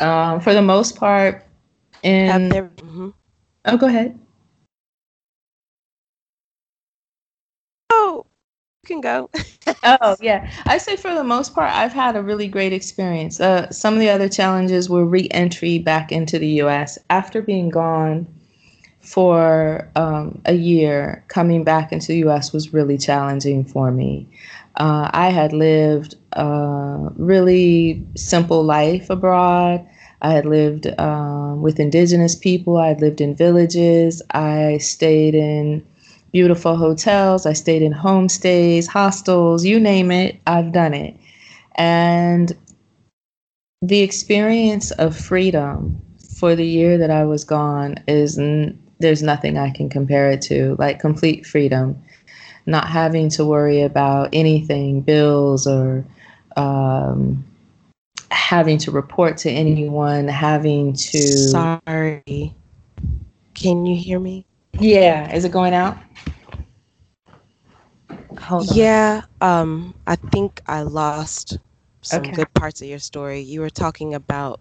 [0.00, 1.46] Um, for the most part,
[2.02, 3.10] and there, mm-hmm.
[3.66, 4.18] oh, go ahead.
[7.90, 8.26] Oh,
[8.82, 9.30] you can go.
[9.84, 13.40] oh yeah, I say for the most part, I've had a really great experience.
[13.40, 16.98] Uh, some of the other challenges were re-entry back into the U.S.
[17.08, 18.26] after being gone
[19.04, 24.26] for um, a year, coming back into the US was really challenging for me.
[24.76, 29.86] Uh, I had lived a really simple life abroad.
[30.22, 32.78] I had lived um, with indigenous people.
[32.78, 34.22] I had lived in villages.
[34.30, 35.86] I stayed in
[36.32, 37.46] beautiful hotels.
[37.46, 41.16] I stayed in homestays, hostels, you name it, I've done it.
[41.76, 42.52] And
[43.82, 46.02] the experience of freedom
[46.38, 48.38] for the year that I was gone is
[49.04, 50.76] there's nothing I can compare it to.
[50.78, 52.02] Like complete freedom,
[52.64, 56.04] not having to worry about anything, bills or
[56.56, 57.44] um,
[58.30, 61.22] having to report to anyone, having to.
[61.22, 62.54] Sorry.
[63.52, 64.46] Can you hear me?
[64.80, 65.32] Yeah.
[65.32, 65.98] Is it going out?
[68.40, 68.76] Hold on.
[68.76, 69.22] Yeah.
[69.42, 71.58] Um, I think I lost
[72.00, 72.32] some okay.
[72.32, 73.40] good parts of your story.
[73.40, 74.60] You were talking about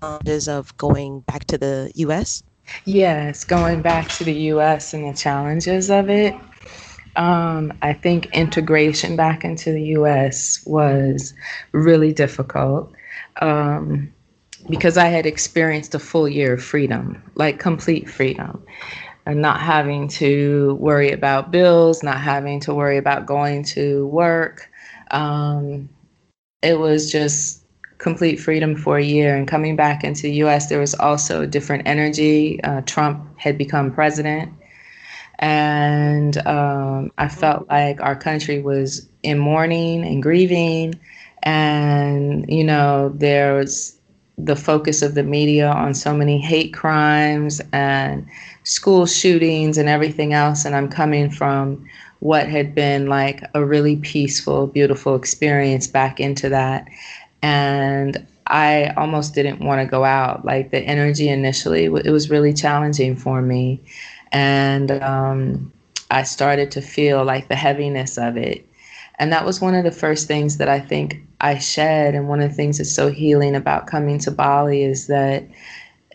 [0.00, 2.42] challenges of going back to the U.S.?
[2.84, 4.94] Yes, going back to the U.S.
[4.94, 6.34] and the challenges of it.
[7.16, 10.62] Um, I think integration back into the U.S.
[10.64, 11.34] was
[11.72, 12.92] really difficult
[13.40, 14.12] um,
[14.68, 18.62] because I had experienced a full year of freedom, like complete freedom,
[19.26, 24.68] and not having to worry about bills, not having to worry about going to work.
[25.10, 25.88] Um,
[26.62, 27.59] it was just
[28.00, 31.46] complete freedom for a year and coming back into the US, there was also a
[31.46, 32.60] different energy.
[32.64, 34.52] Uh, Trump had become president.
[35.38, 40.98] And um, I felt like our country was in mourning and grieving.
[41.42, 43.96] And, you know, there was
[44.38, 48.26] the focus of the media on so many hate crimes and
[48.64, 50.64] school shootings and everything else.
[50.64, 51.86] And I'm coming from
[52.20, 56.86] what had been like a really peaceful, beautiful experience back into that
[57.42, 60.44] and I almost didn't want to go out.
[60.44, 63.80] Like the energy initially, it was really challenging for me.
[64.32, 65.72] And um,
[66.10, 68.66] I started to feel like the heaviness of it.
[69.18, 72.14] And that was one of the first things that I think I shed.
[72.14, 75.44] And one of the things that's so healing about coming to Bali is that,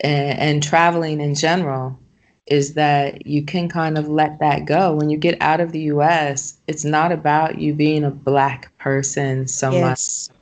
[0.02, 1.98] and, and traveling in general,
[2.46, 4.94] is that you can kind of let that go.
[4.94, 9.48] When you get out of the US, it's not about you being a black person
[9.48, 10.28] so yes.
[10.28, 10.35] much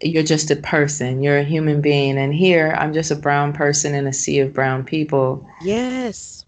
[0.00, 3.94] you're just a person you're a human being and here i'm just a brown person
[3.94, 5.46] in a sea of brown people.
[5.62, 6.44] Yes.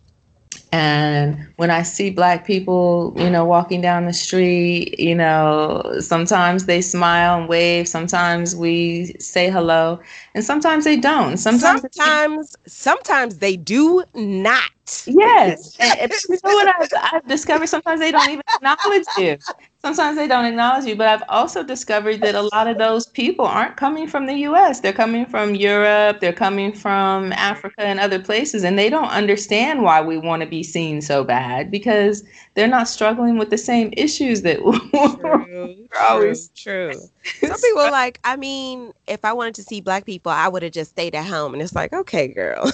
[0.72, 6.66] And when i see black people you know walking down the street you know sometimes
[6.66, 10.01] they smile and wave sometimes we say hello
[10.35, 11.37] and sometimes they don't.
[11.37, 14.70] Sometimes sometimes sometimes they do not
[15.07, 15.76] Yes.
[15.80, 17.68] and, you know what I've, I've discovered?
[17.68, 19.38] Sometimes they don't even acknowledge you.
[19.82, 20.97] Sometimes they don't acknowledge you.
[20.97, 24.80] But I've also discovered that a lot of those people aren't coming from the US.
[24.80, 28.64] They're coming from Europe, they're coming from Africa and other places.
[28.64, 32.22] And they don't understand why we want to be seen so bad because
[32.55, 34.59] they're not struggling with the same issues that
[35.20, 36.93] true, we're always true.
[37.41, 40.62] Some people are like, I mean, if I wanted to see black people, I would
[40.62, 41.55] have just stayed at home.
[41.55, 42.70] And it's like, okay, girl.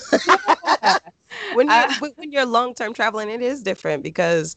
[1.57, 4.57] When you're uh, when you're long term traveling, it is different because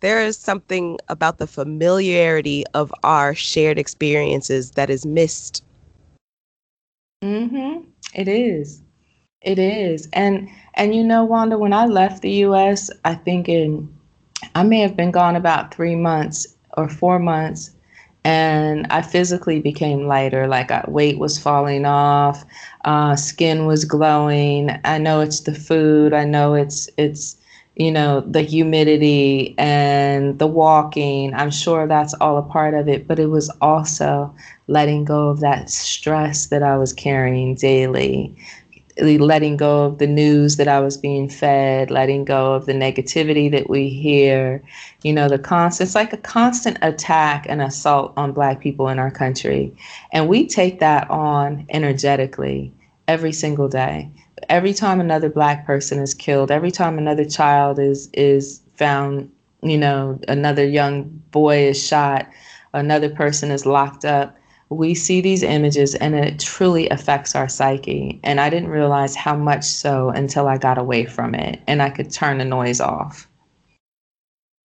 [0.00, 5.62] there is something about the familiarity of our shared experiences that is missed.
[7.22, 7.88] Mm-hmm.
[8.14, 8.82] It is.
[9.42, 10.08] It is.
[10.12, 13.88] And and you know, Wanda, when I left the US, I think in
[14.54, 16.46] I may have been gone about 3 months
[16.76, 17.70] or 4 months
[18.24, 20.46] and I physically became lighter.
[20.46, 22.44] Like I, weight was falling off,
[22.84, 24.70] uh, skin was glowing.
[24.84, 26.12] I know it's the food.
[26.12, 27.36] I know it's it's
[27.76, 31.32] you know the humidity and the walking.
[31.34, 33.06] I'm sure that's all a part of it.
[33.06, 34.34] But it was also
[34.66, 38.36] letting go of that stress that I was carrying daily
[39.00, 43.50] letting go of the news that I was being fed, letting go of the negativity
[43.50, 44.62] that we hear,
[45.02, 48.98] you know, the constant, it's like a constant attack and assault on Black people in
[48.98, 49.72] our country.
[50.12, 52.72] And we take that on energetically
[53.06, 54.10] every single day.
[54.48, 59.30] Every time another Black person is killed, every time another child is, is found,
[59.62, 62.28] you know, another young boy is shot,
[62.72, 64.37] another person is locked up
[64.70, 68.20] we see these images and it truly affects our psyche.
[68.22, 71.90] And I didn't realize how much so until I got away from it and I
[71.90, 73.28] could turn the noise off.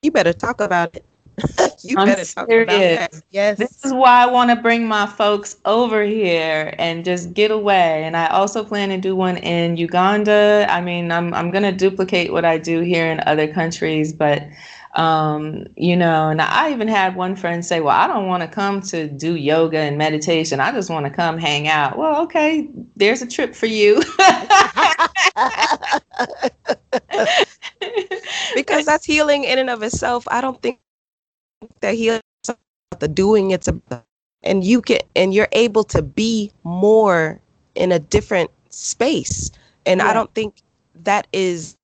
[0.01, 1.05] You better talk about it.
[1.83, 2.63] you I'm better talk serious.
[2.99, 3.23] about that.
[3.31, 3.57] Yes.
[3.57, 8.03] This is why I want to bring my folks over here and just get away.
[8.03, 10.67] And I also plan to do one in Uganda.
[10.69, 14.43] I mean, I'm I'm gonna duplicate what I do here in other countries, but
[14.93, 18.47] um, you know, and I even had one friend say, Well, I don't want to
[18.47, 20.59] come to do yoga and meditation.
[20.59, 21.97] I just want to come hang out.
[21.97, 23.95] Well, okay, there's a trip for you.
[28.55, 30.27] because that's healing in and of itself.
[30.29, 30.79] I don't think
[31.81, 33.81] that healing about the doing it's a
[34.43, 37.39] and you can and you're able to be more
[37.75, 39.49] in a different space.
[39.85, 40.07] And yeah.
[40.07, 40.55] I don't think
[40.95, 41.75] that is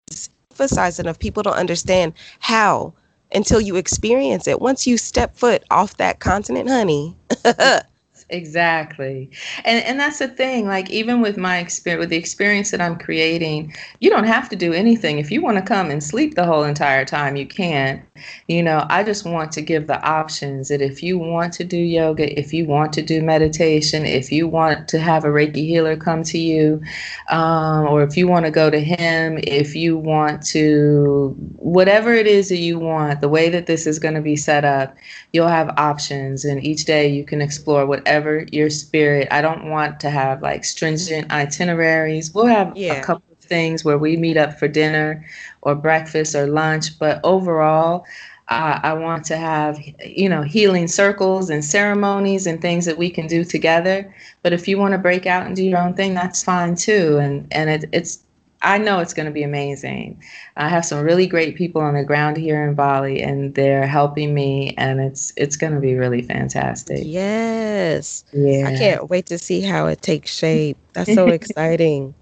[0.51, 1.17] emphasized enough.
[1.17, 2.93] People don't understand how
[3.33, 4.61] until you experience it.
[4.61, 7.15] Once you step foot off that continent, honey,
[8.29, 9.29] exactly.
[9.65, 12.97] And and that's the thing like even with my experience with the experience that i'm
[12.97, 15.19] creating you don't have to do anything.
[15.19, 18.01] If you want to come and sleep the whole entire time you can
[18.47, 21.77] you know i just want to give the options that if you want to do
[21.77, 25.95] yoga if you want to do meditation if you want to have a reiki healer
[25.95, 26.81] come to you
[27.29, 32.27] um, or if you want to go to him if you want to whatever it
[32.27, 34.95] is that you want the way that this is going to be set up
[35.31, 36.43] you'll have options.
[36.45, 38.18] And each day you can explore whatever
[38.51, 42.93] your spirit i don't want to have like stringent itineraries we'll have yeah.
[42.93, 45.25] a couple of things where we meet up for dinner
[45.61, 48.05] or breakfast or lunch but overall
[48.49, 53.11] uh, I want to have, you know, healing circles and ceremonies and things that we
[53.11, 54.11] can do together.
[54.41, 57.19] But if you want to break out and do your own thing, that's fine too.
[57.19, 58.19] And and it, it's
[58.61, 60.21] I know it's going to be amazing.
[60.57, 64.33] I have some really great people on the ground here in Bali, and they're helping
[64.33, 66.99] me, and it's it's going to be really fantastic.
[67.03, 68.25] Yes.
[68.33, 68.67] Yeah.
[68.67, 70.77] I can't wait to see how it takes shape.
[70.91, 72.13] That's so exciting.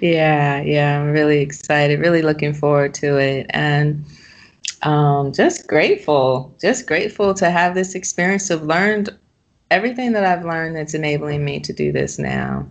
[0.00, 2.00] yeah, yeah, I'm really excited.
[2.00, 4.06] Really looking forward to it, and
[4.82, 8.48] um, just grateful, just grateful to have this experience.
[8.48, 9.10] Of learned
[9.70, 12.66] everything that I've learned that's enabling me to do this now.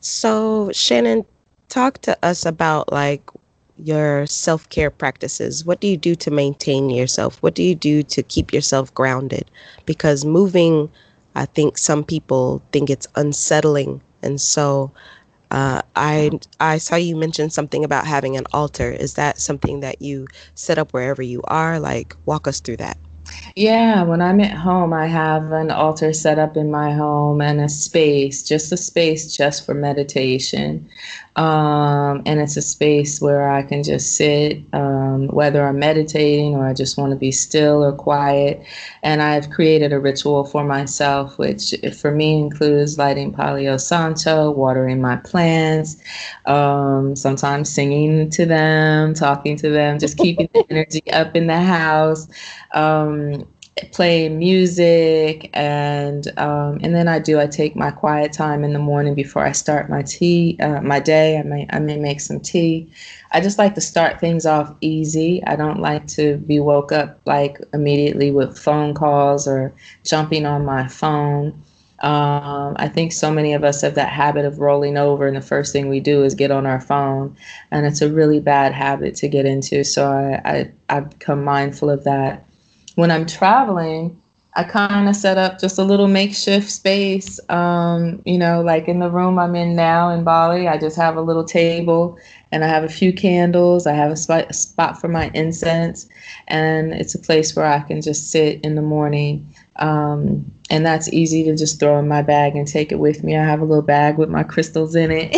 [0.00, 1.24] So, Shannon,
[1.68, 3.22] talk to us about like
[3.78, 5.64] your self care practices.
[5.64, 7.42] What do you do to maintain yourself?
[7.42, 9.50] What do you do to keep yourself grounded?
[9.84, 10.90] Because moving,
[11.34, 14.00] I think some people think it's unsettling.
[14.22, 14.92] And so
[15.50, 18.90] uh, I I saw you mention something about having an altar.
[18.90, 21.78] Is that something that you set up wherever you are?
[21.78, 22.98] Like, walk us through that.
[23.56, 27.60] Yeah, when I'm at home, I have an altar set up in my home and
[27.60, 30.88] a space, just a space just for meditation.
[31.36, 36.66] Um, and it's a space where I can just sit, um, whether I'm meditating or
[36.66, 38.64] I just want to be still or quiet.
[39.02, 45.00] And I've created a ritual for myself, which for me includes lighting Palo Santo, watering
[45.02, 45.96] my plants,
[46.46, 51.60] um, sometimes singing to them, talking to them, just keeping the energy up in the
[51.60, 52.28] house.
[52.72, 53.46] Um,
[53.92, 58.78] play music and um, and then I do I take my quiet time in the
[58.78, 61.38] morning before I start my tea uh, my day.
[61.38, 62.90] I may I may make some tea.
[63.32, 65.44] I just like to start things off easy.
[65.46, 69.74] I don't like to be woke up like immediately with phone calls or
[70.04, 71.62] jumping on my phone.
[72.00, 75.40] Um, I think so many of us have that habit of rolling over and the
[75.42, 77.36] first thing we do is get on our phone.
[77.70, 79.84] And it's a really bad habit to get into.
[79.84, 82.45] So I, I I've become mindful of that
[82.96, 84.20] when I'm traveling,
[84.54, 87.38] I kind of set up just a little makeshift space.
[87.50, 91.16] Um, you know, like in the room I'm in now in Bali, I just have
[91.16, 92.18] a little table
[92.50, 93.86] and I have a few candles.
[93.86, 96.08] I have a spot, a spot for my incense,
[96.48, 99.46] and it's a place where I can just sit in the morning.
[99.76, 103.36] Um, and that's easy to just throw in my bag and take it with me.
[103.36, 105.32] I have a little bag with my crystals in it.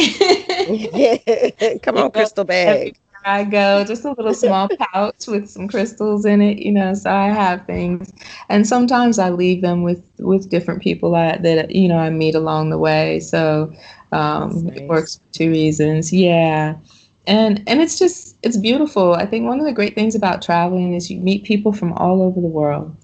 [1.82, 2.96] Come on, crystal bag.
[3.28, 6.94] I go, just a little small pouch with some crystals in it, you know.
[6.94, 8.12] So I have things,
[8.48, 12.34] and sometimes I leave them with with different people that that you know I meet
[12.34, 13.20] along the way.
[13.20, 13.72] So
[14.12, 14.76] um, nice.
[14.76, 16.12] it works for two reasons.
[16.12, 16.76] Yeah,
[17.26, 19.12] and and it's just it's beautiful.
[19.14, 22.22] I think one of the great things about traveling is you meet people from all
[22.22, 22.96] over the world.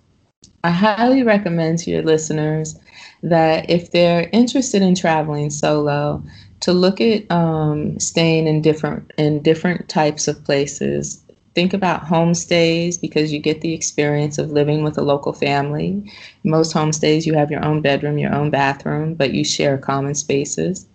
[0.64, 2.79] I highly recommend to your listeners
[3.22, 6.22] that if they're interested in traveling solo,
[6.64, 11.22] to look at um, staying in different in different types of places.
[11.54, 16.10] Think about homestays because you get the experience of living with a local family.
[16.42, 20.86] Most homestays, you have your own bedroom, your own bathroom, but you share common spaces.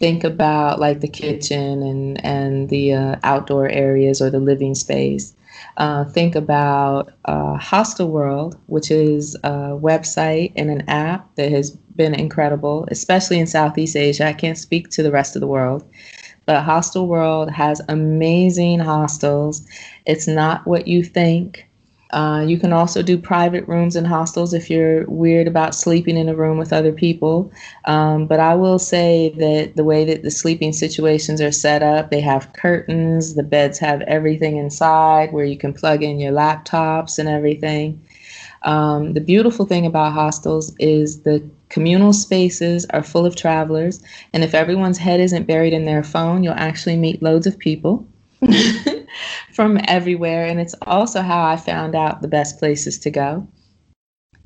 [0.00, 5.32] Think about like the kitchen and and the uh, outdoor areas or the living space.
[5.76, 11.70] Uh, think about uh, Hostel World, which is a website and an app that has
[11.70, 14.26] been incredible, especially in Southeast Asia.
[14.26, 15.84] I can't speak to the rest of the world,
[16.46, 19.66] but Hostel World has amazing hostels.
[20.06, 21.66] It's not what you think.
[22.10, 26.28] Uh, you can also do private rooms in hostels if you're weird about sleeping in
[26.28, 27.50] a room with other people.
[27.86, 32.10] Um, but I will say that the way that the sleeping situations are set up,
[32.10, 37.18] they have curtains, the beds have everything inside where you can plug in your laptops
[37.18, 38.00] and everything.
[38.62, 44.02] Um, the beautiful thing about hostels is the communal spaces are full of travelers,
[44.32, 48.06] and if everyone's head isn't buried in their phone, you'll actually meet loads of people
[49.52, 50.46] from everywhere.
[50.46, 53.46] And it's also how I found out the best places to go.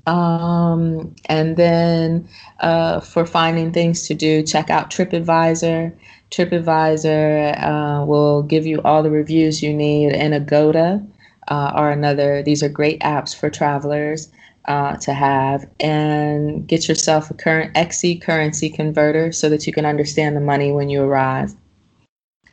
[0.07, 2.27] Um, and then
[2.61, 5.95] uh, for finding things to do, check out TripAdvisor.
[6.31, 11.07] TripAdvisor uh, will give you all the reviews you need, and Agoda
[11.49, 12.43] uh, are another.
[12.43, 14.31] These are great apps for travelers
[14.65, 15.69] uh, to have.
[15.81, 20.73] And get yourself a current XE currency converter so that you can understand the money
[20.73, 21.55] when you arrive.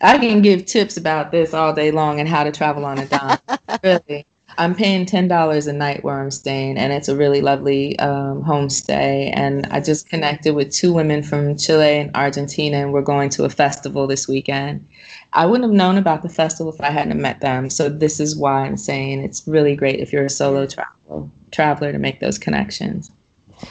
[0.01, 3.05] I can give tips about this all day long and how to travel on a
[3.05, 3.39] dime.
[3.83, 4.25] really.
[4.57, 8.43] I'm paying ten dollars a night where I'm staying, and it's a really lovely um,
[8.43, 9.31] homestay.
[9.35, 13.43] And I just connected with two women from Chile and Argentina, and we're going to
[13.43, 14.87] a festival this weekend.
[15.33, 17.69] I wouldn't have known about the festival if I hadn't met them.
[17.69, 21.91] So this is why I'm saying it's really great if you're a solo traveler traveler
[21.91, 23.11] to make those connections.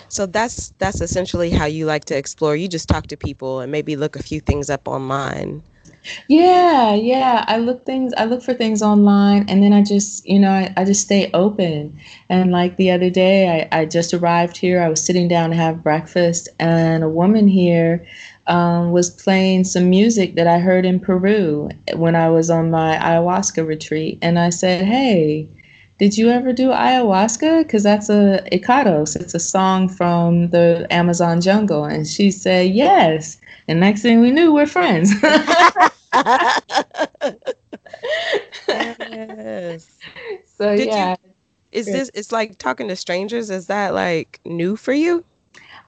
[0.09, 2.57] So that's that's essentially how you like to explore.
[2.57, 5.62] You just talk to people and maybe look a few things up online.
[6.29, 7.45] Yeah, yeah.
[7.49, 10.73] I look things I look for things online and then I just, you know, I,
[10.77, 11.99] I just stay open.
[12.29, 14.83] And like the other day I, I just arrived here.
[14.83, 18.07] I was sitting down to have breakfast and a woman here
[18.47, 22.97] um, was playing some music that I heard in Peru when I was on my
[22.97, 24.19] ayahuasca retreat.
[24.21, 25.49] And I said, Hey,
[25.99, 27.63] did you ever do ayahuasca?
[27.63, 29.17] Because that's a Icaros.
[29.17, 31.85] It's a song from the Amazon jungle.
[31.85, 33.39] And she said, Yes.
[33.69, 35.11] And next thing we knew, we're friends.
[38.69, 39.89] yes.
[40.57, 41.17] So Did yeah.
[41.25, 41.33] You,
[41.73, 43.51] is this it's like talking to strangers?
[43.51, 45.25] Is that like new for you?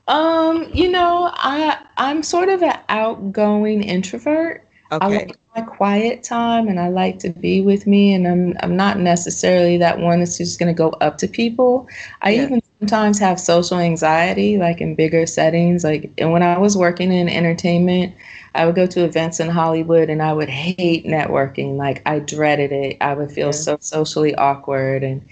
[0.08, 4.66] Um, you know, I I'm sort of an outgoing introvert.
[4.90, 5.04] Okay.
[5.04, 8.76] I like my quiet time and I like to be with me and I'm I'm
[8.76, 11.88] not necessarily that one that's just gonna go up to people.
[12.22, 12.42] I yeah.
[12.44, 15.84] even sometimes have social anxiety, like in bigger settings.
[15.84, 18.14] Like and when I was working in entertainment,
[18.56, 21.76] I would go to events in Hollywood and I would hate networking.
[21.76, 22.96] Like I dreaded it.
[23.00, 23.52] I would feel yeah.
[23.52, 25.26] so socially awkward and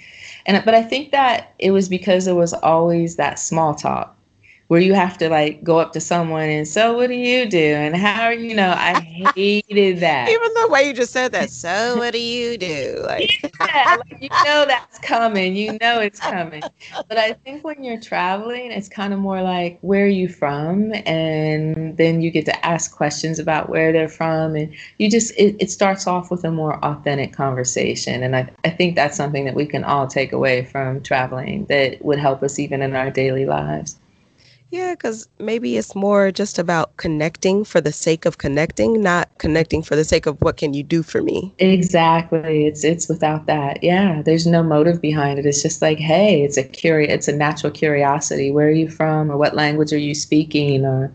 [0.47, 4.17] and but I think that it was because it was always that small talk
[4.69, 7.59] where you have to like go up to someone and so what do you do
[7.59, 10.29] and how are you know I hated that.
[10.29, 11.51] Even the way you just said that.
[11.51, 13.03] So what do you do?
[13.05, 15.57] Like, yeah, like you know that's coming.
[15.57, 16.63] You know it's coming.
[17.09, 20.93] But I think when you're traveling, it's kind of more like where are you from,
[21.07, 25.57] and then you get to ask questions about where they're from, and you just it,
[25.59, 28.23] it starts off with a more authentic conversation.
[28.23, 32.05] And I I think that's something that we can all take away from traveling that
[32.05, 33.97] would help us even in our daily lives.
[34.75, 39.83] Yeah, because maybe it's more just about connecting for the sake of connecting, not connecting
[39.85, 41.55] for the sake of what can you do for me.
[41.61, 42.67] Exactly.
[42.67, 43.85] It's it's without that.
[43.85, 45.47] Yeah, there's no motive behind it.
[45.47, 48.51] It's just like, hey, it's a curi- it's a natural curiosity.
[48.51, 51.15] Where are you from, or what language are you speaking, or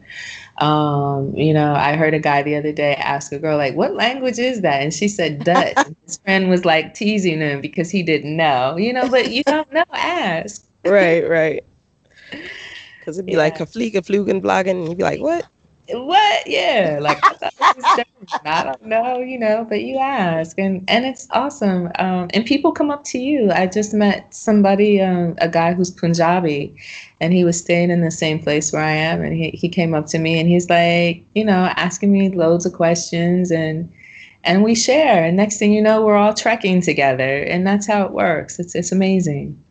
[0.59, 3.93] um, you know, I heard a guy the other day ask a girl, like, what
[3.93, 4.81] language is that?
[4.81, 5.75] And she said Dutch.
[6.05, 9.71] his friend was like teasing him because he didn't know, you know, but you don't
[9.73, 10.65] know, ask.
[10.85, 11.65] right, right.
[13.09, 13.39] Because it'd be yeah.
[13.39, 15.47] like Kafliga Flugen blogging, and you'd be like, what?
[15.89, 16.45] What?
[16.45, 18.05] Yeah, like I,
[18.45, 21.89] I don't know, you know, but you ask, and and it's awesome.
[21.97, 23.51] Um, and people come up to you.
[23.51, 26.79] I just met somebody, um, a guy who's Punjabi,
[27.19, 29.95] and he was staying in the same place where I am, and he he came
[29.95, 33.91] up to me and he's like, you know, asking me loads of questions and
[34.43, 38.05] and we share and next thing you know we're all trekking together and that's how
[38.05, 39.61] it works it's it's amazing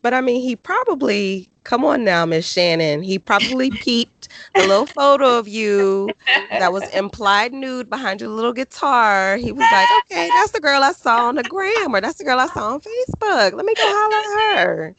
[0.00, 3.02] but i mean he probably Come on now, Miss Shannon.
[3.02, 6.10] He probably peeped the little photo of you
[6.50, 9.36] that was implied nude behind your little guitar.
[9.36, 12.24] He was like, okay, that's the girl I saw on the gram, or that's the
[12.24, 13.52] girl I saw on Facebook.
[13.52, 14.96] Let me go holler at her.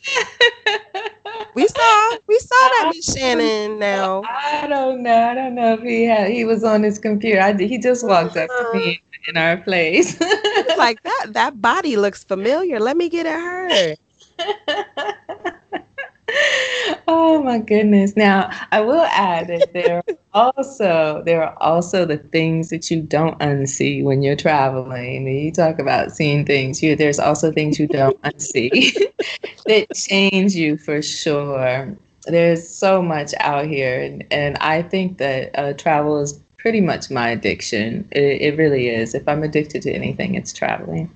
[1.55, 3.79] We saw, we saw that Miss Shannon.
[3.79, 5.29] Now I don't know.
[5.29, 6.31] I don't know if he had.
[6.31, 7.41] He was on his computer.
[7.41, 9.29] I, he just walked up to me uh-huh.
[9.29, 10.19] in our place.
[10.77, 11.27] like that.
[11.29, 12.79] That body looks familiar.
[12.79, 13.95] Let me get at her
[17.07, 18.15] oh my goodness.
[18.15, 23.01] Now I will add that there are also there are also the things that you
[23.01, 25.27] don't unsee when you're traveling.
[25.27, 26.81] And you talk about seeing things.
[26.81, 28.95] You there's also things you don't unsee
[29.65, 31.95] that change you for sure.
[32.25, 37.11] There's so much out here, and, and I think that uh, travel is pretty much
[37.11, 38.07] my addiction.
[38.11, 39.13] It, it really is.
[39.13, 41.11] If I'm addicted to anything, it's traveling.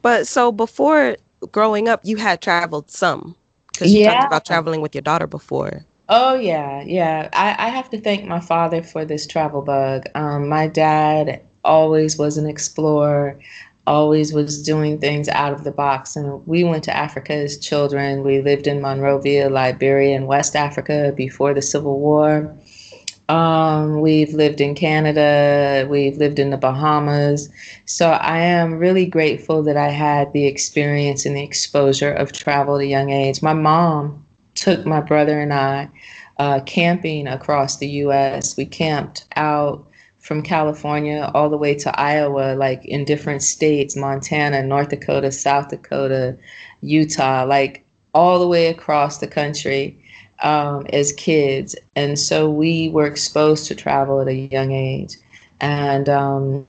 [0.00, 1.18] But so before
[1.52, 3.36] growing up, you had traveled some.
[3.78, 4.14] Because you yeah.
[4.14, 5.84] talked about traveling with your daughter before.
[6.08, 7.28] Oh yeah, yeah.
[7.32, 10.06] I, I have to thank my father for this travel bug.
[10.16, 13.38] Um, my dad always was an explorer,
[13.86, 16.16] always was doing things out of the box.
[16.16, 18.24] And we went to Africa as children.
[18.24, 22.52] We lived in Monrovia, Liberia, in West Africa before the Civil War.
[23.28, 27.50] Um, we've lived in Canada, we've lived in the Bahamas.
[27.84, 32.76] So I am really grateful that I had the experience and the exposure of travel
[32.76, 33.42] at a young age.
[33.42, 34.24] My mom
[34.54, 35.90] took my brother and I
[36.38, 38.56] uh, camping across the US.
[38.56, 39.86] We camped out
[40.20, 45.68] from California all the way to Iowa, like in different states Montana, North Dakota, South
[45.68, 46.36] Dakota,
[46.80, 49.98] Utah, like all the way across the country
[50.42, 55.16] um, as kids, and so we were exposed to travel at a young age,
[55.60, 56.66] and um,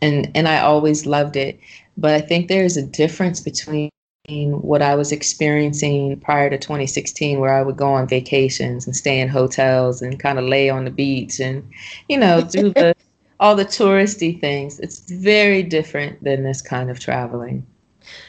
[0.00, 1.58] and and I always loved it.
[1.96, 3.90] But I think there's a difference between
[4.28, 9.20] what I was experiencing prior to 2016, where I would go on vacations and stay
[9.20, 11.68] in hotels and kind of lay on the beach and,
[12.08, 12.94] you know, do the
[13.40, 14.78] all the touristy things.
[14.78, 17.66] It's very different than this kind of traveling.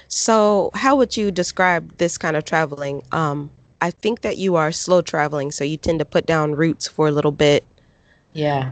[0.08, 3.04] So, how would you describe this kind of traveling?
[3.12, 3.50] Um,
[3.84, 7.10] I think that you are slow traveling, so you tend to put down roots for
[7.10, 7.66] a little bit.
[8.32, 8.72] Yeah.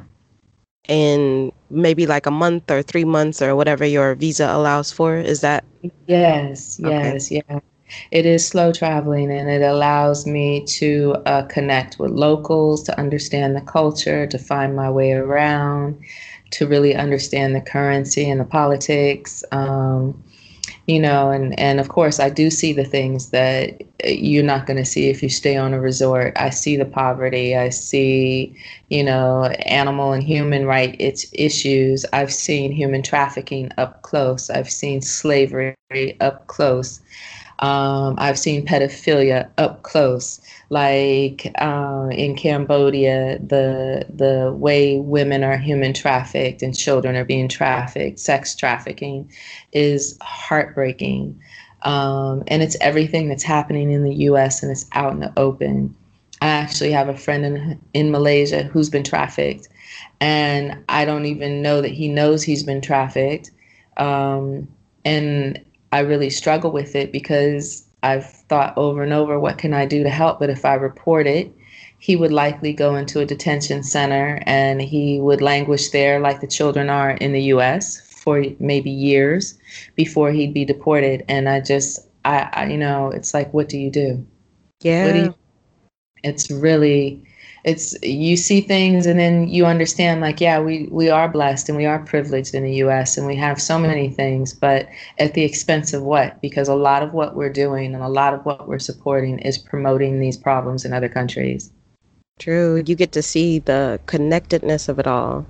[0.88, 5.18] And maybe like a month or three months or whatever your visa allows for.
[5.18, 5.66] Is that?
[6.07, 7.43] Yes, yes, okay.
[7.49, 7.59] yeah.
[8.12, 13.53] It is slow traveling and it allows me to uh, connect with locals, to understand
[13.53, 15.99] the culture, to find my way around,
[16.51, 19.43] to really understand the currency and the politics.
[19.51, 20.24] Um,
[20.88, 24.78] you know and and of course i do see the things that you're not going
[24.78, 26.34] to see if you stay on a resort.
[26.36, 27.56] I see the poverty.
[27.56, 28.56] I see
[28.90, 32.06] you know animal and human right it's issues.
[32.14, 34.50] I've seen human trafficking up close.
[34.50, 35.76] I've seen slavery
[36.20, 37.02] up close
[37.62, 45.57] um, I've seen pedophilia up close, like uh, in Cambodia, the the way women are
[45.57, 49.32] human trafficked and children are being trafficked, sex trafficking,
[49.74, 51.39] is heartbreaking,
[51.84, 54.64] um, and it's everything that's happening in the U.S.
[54.64, 55.95] and it's out in the open.
[56.41, 59.68] I actually have a friend in in Malaysia who's been trafficked,
[60.20, 63.51] and I don't even know that he knows he's been trafficked.
[63.97, 64.68] Um,
[65.05, 69.86] and I really struggle with it because I've thought over and over, what can I
[69.86, 70.39] do to help?
[70.39, 71.54] But if I report it,
[72.00, 76.48] he would likely go into a detention center and he would languish there like the
[76.48, 79.58] children are in the US for maybe years
[79.96, 81.24] before he'd be deported.
[81.28, 84.26] And I just, I, I you know, it's like, what do you do?
[84.82, 85.14] Yeah.
[85.14, 85.36] Do you,
[86.24, 87.24] it's really,
[87.64, 91.78] it's you see things and then you understand like yeah we we are blessed and
[91.78, 94.88] we are privileged in the US and we have so many things but
[95.20, 96.41] at the expense of what?
[96.41, 99.57] Because a lot of what we're doing and a lot of what we're supporting is
[99.57, 101.72] promoting these problems in other countries.
[102.39, 102.82] True.
[102.86, 105.45] You get to see the connectedness of it all.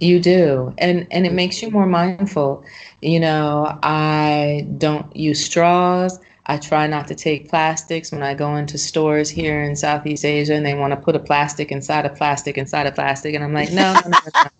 [0.00, 0.72] You do.
[0.78, 2.64] And and it makes you more mindful.
[3.02, 6.18] You know i don't use straws
[6.48, 10.54] I try not to take plastics when I go into stores here in Southeast Asia
[10.54, 13.34] and they want to put a plastic inside a plastic inside a plastic.
[13.34, 14.50] And I'm like, no, no, no, no.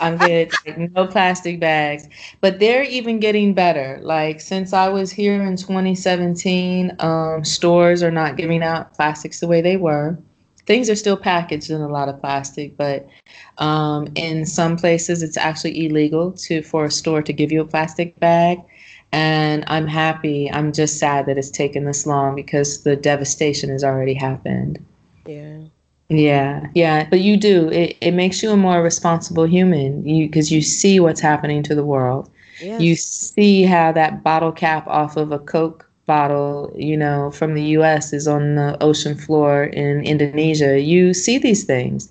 [0.00, 0.52] I'm good.
[0.66, 2.08] Like, no plastic bags.
[2.40, 4.00] But they're even getting better.
[4.02, 9.46] Like since I was here in 2017, um, stores are not giving out plastics the
[9.46, 10.18] way they were.
[10.66, 13.08] Things are still packaged in a lot of plastic, but
[13.58, 17.66] um, in some places it's actually illegal to for a store to give you a
[17.66, 18.58] plastic bag
[19.12, 20.50] and I'm happy.
[20.50, 24.84] I'm just sad that it's taken this long because the devastation has already happened.
[25.26, 25.58] Yeah.
[26.10, 27.68] Yeah, yeah, but you do.
[27.70, 30.04] It it makes you a more responsible human.
[30.04, 32.28] You because you see what's happening to the world.
[32.60, 32.80] Yes.
[32.80, 37.62] You see how that bottle cap off of a Coke bottle, you know, from the
[37.78, 38.12] U.S.
[38.12, 40.80] is on the ocean floor in Indonesia.
[40.80, 42.10] You see these things,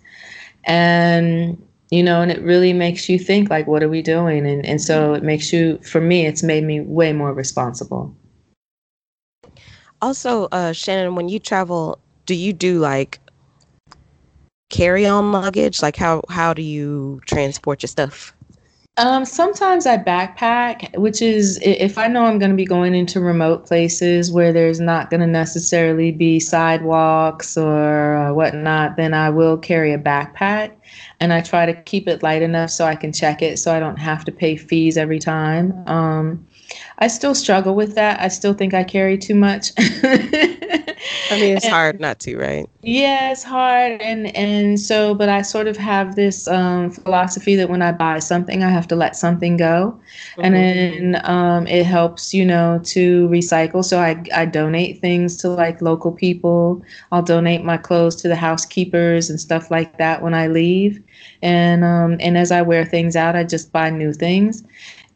[0.63, 1.61] and
[1.91, 4.45] you know, and it really makes you think like, what are we doing?
[4.45, 8.15] And and so it makes you, for me, it's made me way more responsible.
[10.01, 13.19] Also, uh, Shannon, when you travel, do you do like
[14.69, 15.81] carry-on luggage?
[15.81, 18.33] Like, how how do you transport your stuff?
[18.99, 23.21] Um, sometimes I backpack, which is if I know I'm going to be going into
[23.21, 29.29] remote places where there's not going to necessarily be sidewalks or uh, whatnot, then I
[29.29, 30.73] will carry a backpack
[31.21, 33.79] and I try to keep it light enough so I can check it so I
[33.79, 35.81] don't have to pay fees every time.
[35.87, 36.45] Um,
[37.01, 38.19] I still struggle with that.
[38.19, 39.71] I still think I carry too much.
[41.31, 42.69] I mean, it's and, hard not to, right?
[42.81, 47.69] Yeah, it's hard, and and so, but I sort of have this um, philosophy that
[47.69, 49.97] when I buy something, I have to let something go,
[50.33, 50.41] mm-hmm.
[50.41, 53.83] and then um, it helps, you know, to recycle.
[53.83, 56.83] So I I donate things to like local people.
[57.13, 61.01] I'll donate my clothes to the housekeepers and stuff like that when I leave,
[61.41, 64.65] and um, and as I wear things out, I just buy new things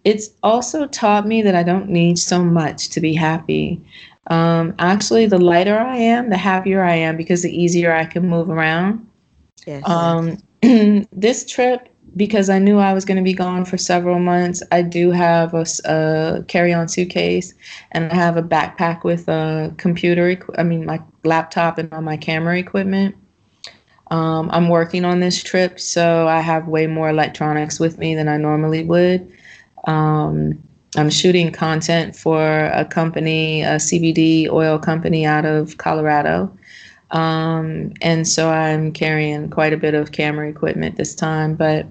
[0.03, 3.81] it's also taught me that I don't need so much to be happy.
[4.27, 8.27] Um, actually, the lighter I am, the happier I am because the easier I can
[8.27, 9.07] move around.
[9.65, 9.83] Yes.
[9.85, 10.37] Um,
[11.11, 14.81] this trip, because I knew I was going to be gone for several months, I
[14.81, 17.53] do have a, a carry-on suitcase
[17.91, 20.37] and I have a backpack with a computer.
[20.57, 23.15] I mean, my laptop and all my camera equipment.
[24.11, 28.27] Um, I'm working on this trip, so I have way more electronics with me than
[28.27, 29.31] I normally would.
[29.85, 30.61] Um,
[30.95, 36.55] I'm shooting content for a company, a CBD oil company out of Colorado.
[37.11, 41.87] Um, and so I'm carrying quite a bit of camera equipment this time, but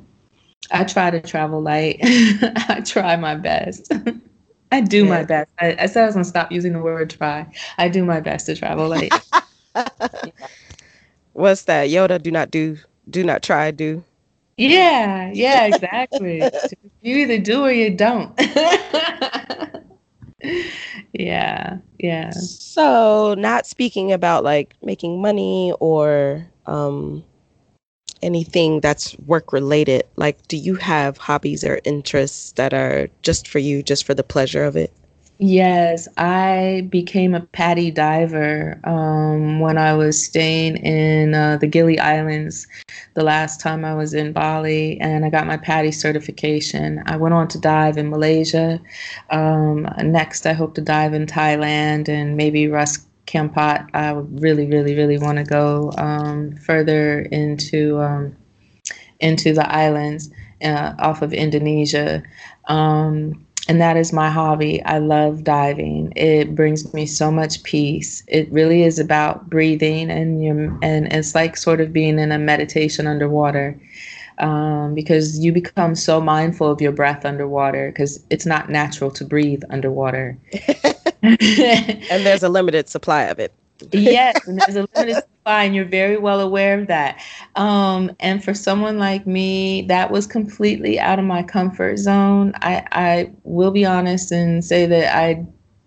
[0.71, 1.99] I try to travel light.
[2.03, 3.93] I try my best.
[4.73, 5.09] I do yeah.
[5.09, 5.51] my best.
[5.61, 7.47] I, I, said I was gonna stop using the word try.
[7.79, 9.13] I do my best to travel light.
[9.75, 9.85] yeah.
[11.35, 11.89] What's that?
[11.89, 12.79] Yoda, do not do,
[13.09, 14.05] do not try, do.
[14.57, 16.49] Yeah, yeah, exactly.
[17.01, 18.33] you either do or you don't.
[21.13, 22.31] yeah, yeah.
[22.31, 27.25] So, not speaking about like making money or um
[28.23, 33.59] anything that's work related, like do you have hobbies or interests that are just for
[33.59, 34.93] you, just for the pleasure of it?
[35.45, 41.99] Yes, I became a PADI diver um, when I was staying in uh, the Gili
[41.99, 42.69] Islands
[43.15, 47.03] the last time I was in Bali, and I got my PADI certification.
[47.07, 48.81] I went on to dive in Malaysia.
[49.31, 53.89] Um, next, I hope to dive in Thailand and maybe Raja Ampat.
[53.95, 58.37] I really, really, really want to go um, further into um,
[59.19, 60.31] into the islands
[60.63, 62.23] uh, off of Indonesia.
[62.67, 64.83] Um, and that is my hobby.
[64.85, 66.13] I love diving.
[66.17, 68.23] It brings me so much peace.
[68.27, 72.39] It really is about breathing, and you and it's like sort of being in a
[72.39, 73.79] meditation underwater,
[74.39, 79.25] um, because you become so mindful of your breath underwater because it's not natural to
[79.25, 80.37] breathe underwater.
[81.23, 83.53] and there's a limited supply of it
[83.93, 87.21] yes, and there's a limited supply, and you're very well aware of that.
[87.57, 92.53] Um, and for someone like me, that was completely out of my comfort zone.
[92.57, 95.45] I, I will be honest and say that I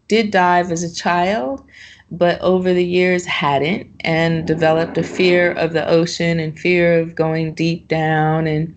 [0.07, 1.63] did dive as a child,
[2.11, 7.15] but over the years hadn't and developed a fear of the ocean and fear of
[7.15, 8.75] going deep down and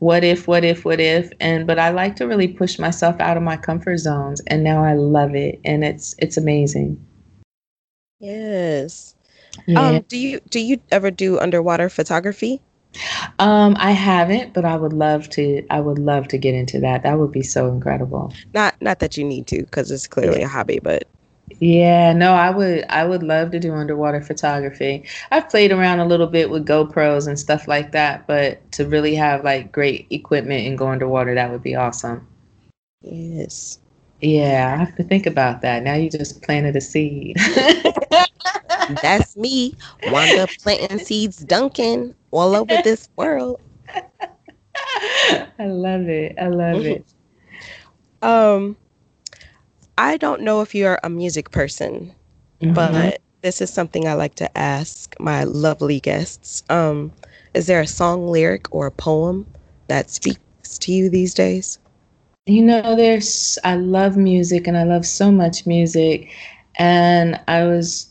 [0.00, 1.30] what if, what if, what if.
[1.40, 4.84] And but I like to really push myself out of my comfort zones and now
[4.84, 7.04] I love it and it's it's amazing.
[8.18, 9.14] Yes.
[9.66, 9.80] Yeah.
[9.80, 12.60] Um, do you do you ever do underwater photography?
[13.38, 15.64] Um, I haven't, but I would love to.
[15.70, 17.02] I would love to get into that.
[17.02, 18.32] That would be so incredible.
[18.54, 20.46] Not not that you need to, because it's clearly yeah.
[20.46, 21.06] a hobby, but
[21.60, 25.04] yeah, no, I would I would love to do underwater photography.
[25.30, 29.14] I've played around a little bit with GoPros and stuff like that, but to really
[29.14, 32.26] have like great equipment and go underwater, that would be awesome.
[33.02, 33.78] Yes.
[34.20, 35.82] Yeah, I have to think about that.
[35.82, 37.36] Now you just planted a seed.
[39.02, 39.74] That's me,
[40.06, 43.60] Wanda planting seeds, Duncan, all over this world.
[45.58, 46.36] I love it.
[46.40, 47.04] I love it.
[48.22, 48.76] Um,
[49.96, 52.14] I don't know if you're a music person,
[52.60, 52.74] mm-hmm.
[52.74, 56.64] but this is something I like to ask my lovely guests.
[56.70, 57.12] Um,
[57.54, 59.46] is there a song lyric or a poem
[59.86, 61.78] that speaks to you these days?
[62.48, 66.30] You know, there's, I love music and I love so much music.
[66.76, 68.10] And I was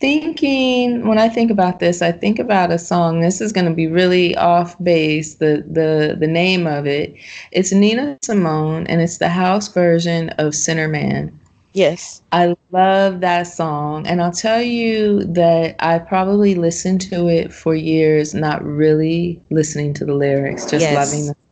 [0.00, 3.20] thinking when I think about this, I think about a song.
[3.20, 5.34] This is going to be really off base.
[5.36, 7.14] The the the name of it.
[7.52, 11.38] It's Nina Simone, and it's the house version of Sinner Man.
[11.74, 17.52] Yes, I love that song, and I'll tell you that I probably listened to it
[17.52, 20.94] for years, not really listening to the lyrics, just yes.
[20.94, 21.47] loving the song.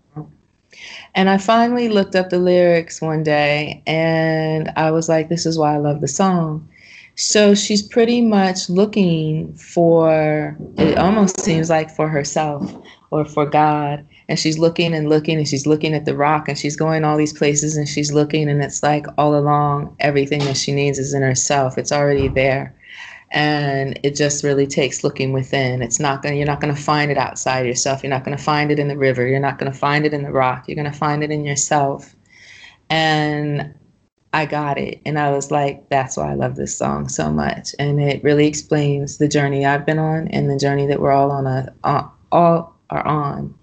[1.17, 5.59] And I finally looked up the lyrics one day, and I was like, "This is
[5.59, 6.69] why I love the song."
[7.17, 12.75] So she's pretty much looking for, it almost seems like for herself
[13.13, 14.07] or for God.
[14.29, 17.19] And she's looking and looking and she's looking at the rock and she's going all
[17.19, 21.15] these places and she's looking and it's like all along everything that she needs is
[21.15, 21.79] in herself.
[21.79, 22.76] It's already there.
[23.31, 25.83] And it just really takes looking within.
[25.83, 28.03] It's not gonna you're not gonna find it outside yourself.
[28.03, 29.27] You're not gonna find it in the river.
[29.27, 30.69] You're not gonna find it in the rock.
[30.69, 32.15] You're gonna find it in yourself.
[32.89, 33.75] And
[34.33, 35.01] I got it.
[35.07, 37.75] And I was like, that's why I love this song so much.
[37.79, 41.31] And it really explains the journey I've been on and the journey that we're all
[41.31, 43.55] on a uh, all are on.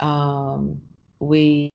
[0.00, 0.88] Um,
[1.20, 1.70] we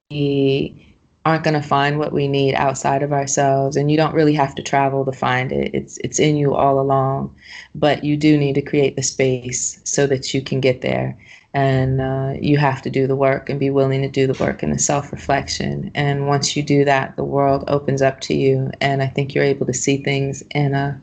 [1.29, 4.55] aren't going to find what we need outside of ourselves and you don't really have
[4.55, 5.69] to travel to find it.
[5.75, 7.35] It's it's in you all along
[7.75, 11.15] but you do need to create the space so that you can get there.
[11.53, 14.63] And uh, you have to do the work and be willing to do the work
[14.63, 15.91] and the self-reflection.
[15.93, 19.53] And once you do that the world opens up to you and i think you're
[19.53, 20.99] able to see things in a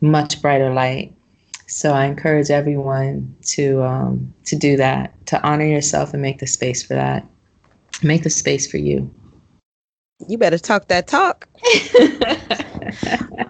[0.00, 1.12] much brighter light.
[1.66, 6.46] So i encourage everyone to um, to do that to honor yourself and make the
[6.46, 7.26] space for that.
[8.02, 9.10] Make the space for you
[10.28, 11.48] you better talk that talk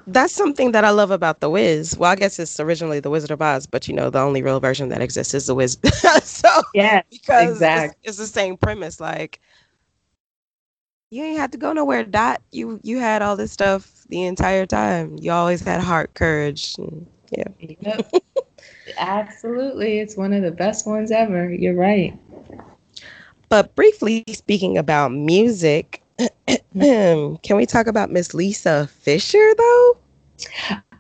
[0.06, 1.96] That's something that I love about The Wiz.
[1.98, 4.60] Well, I guess it's originally The Wizard of Oz, but you know, the only real
[4.60, 5.78] version that exists is The Wiz.
[6.22, 7.96] so, yeah, because exactly.
[8.02, 9.00] It's, it's, the same premise.
[9.00, 9.40] Like,
[11.10, 12.40] you ain't had to go nowhere, Dot.
[12.52, 15.16] You you had all this stuff the entire time.
[15.20, 16.76] You always had heart, courage.
[16.78, 17.48] And, yeah.
[17.58, 18.12] Yep.
[18.98, 19.98] Absolutely.
[19.98, 21.52] It's one of the best ones ever.
[21.52, 22.16] You're right.
[23.48, 26.02] But briefly speaking about music,
[27.42, 29.98] Can we talk about Miss Lisa Fischer though?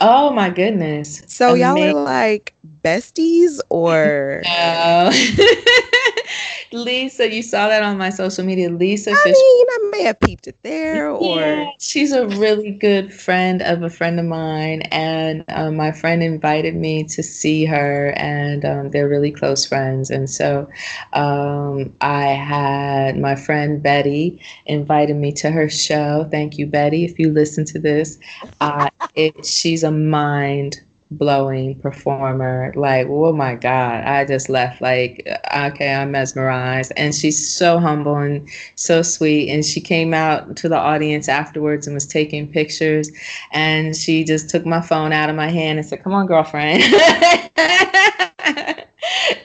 [0.00, 1.22] Oh my goodness.
[1.26, 1.54] So Amazing.
[1.54, 5.10] y'all are like besties or no.
[6.72, 8.70] Lisa, you saw that on my social media.
[8.70, 12.70] Lisa I Fish- mean, I may have peeped it there or yeah, she's a really
[12.72, 17.64] good friend of a friend of mine and um, my friend invited me to see
[17.64, 20.68] her and um, they're really close friends and so
[21.12, 26.28] um, I had my friend Betty invited me to her show.
[26.30, 28.18] Thank you, Betty, if you listen to this.
[28.60, 30.80] Uh, it, she's a mind
[31.10, 32.72] blowing performer.
[32.76, 35.26] Like, oh my God, I just left like,
[35.56, 36.92] okay, I'm mesmerized.
[36.96, 39.48] And she's so humble and so sweet.
[39.48, 43.10] And she came out to the audience afterwards and was taking pictures.
[43.52, 46.82] And she just took my phone out of my hand and said, come on, girlfriend.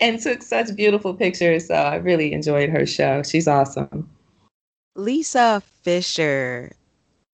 [0.02, 1.68] and took such beautiful pictures.
[1.68, 3.24] So I really enjoyed her show.
[3.24, 4.10] She's awesome.
[4.96, 6.74] Lisa Fischer,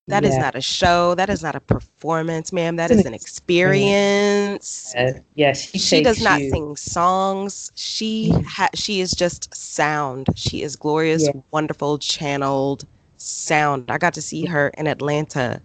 [0.07, 0.29] that yeah.
[0.29, 1.15] is not a show.
[1.15, 2.77] That is not a performance, ma'am.
[2.77, 4.93] That is an experience.
[4.95, 6.49] Yes, yeah, she, she does not you.
[6.49, 7.71] sing songs.
[7.75, 8.43] She mm-hmm.
[8.43, 10.27] ha- she is just sound.
[10.35, 11.41] She is glorious, yeah.
[11.51, 12.85] wonderful, channeled
[13.17, 13.91] sound.
[13.91, 15.61] I got to see her in Atlanta.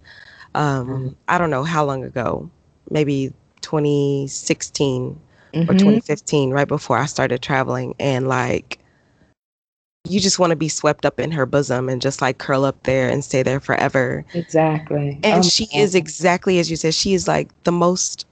[0.55, 1.07] Um, mm-hmm.
[1.29, 2.49] I don't know how long ago,
[2.89, 5.19] maybe 2016
[5.53, 5.69] mm-hmm.
[5.69, 8.79] or 2015, right before I started traveling, and like
[10.09, 12.81] you just want to be swept up in her bosom and just like curl up
[12.83, 14.25] there and stay there forever.
[14.33, 15.19] Exactly.
[15.23, 16.93] And oh, she is exactly as you said.
[16.93, 18.25] She is like the most,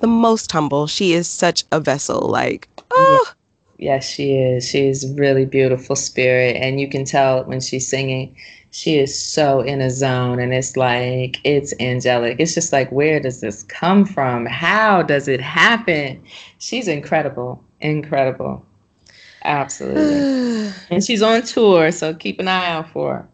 [0.00, 0.86] the most humble.
[0.86, 2.28] She is such a vessel.
[2.28, 3.24] Like, oh.
[3.24, 3.30] Yeah.
[3.30, 3.36] Ah.
[3.78, 4.68] Yes, she is.
[4.68, 8.36] She is really beautiful spirit, and you can tell when she's singing
[8.70, 13.18] she is so in a zone and it's like it's angelic it's just like where
[13.18, 16.22] does this come from how does it happen
[16.58, 18.64] she's incredible incredible
[19.44, 20.72] absolutely.
[20.90, 23.28] And she's on tour so keep an eye out for her.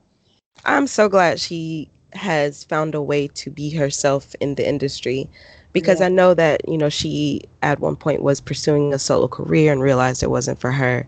[0.64, 5.28] I'm so glad she has found a way to be herself in the industry
[5.72, 6.06] because yeah.
[6.06, 9.82] i know that you know she at one point was pursuing a solo career and
[9.82, 11.06] realized it wasn't for her.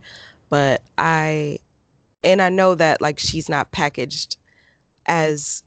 [0.50, 1.58] But i
[2.22, 4.36] and I know that like she's not packaged
[5.06, 5.62] as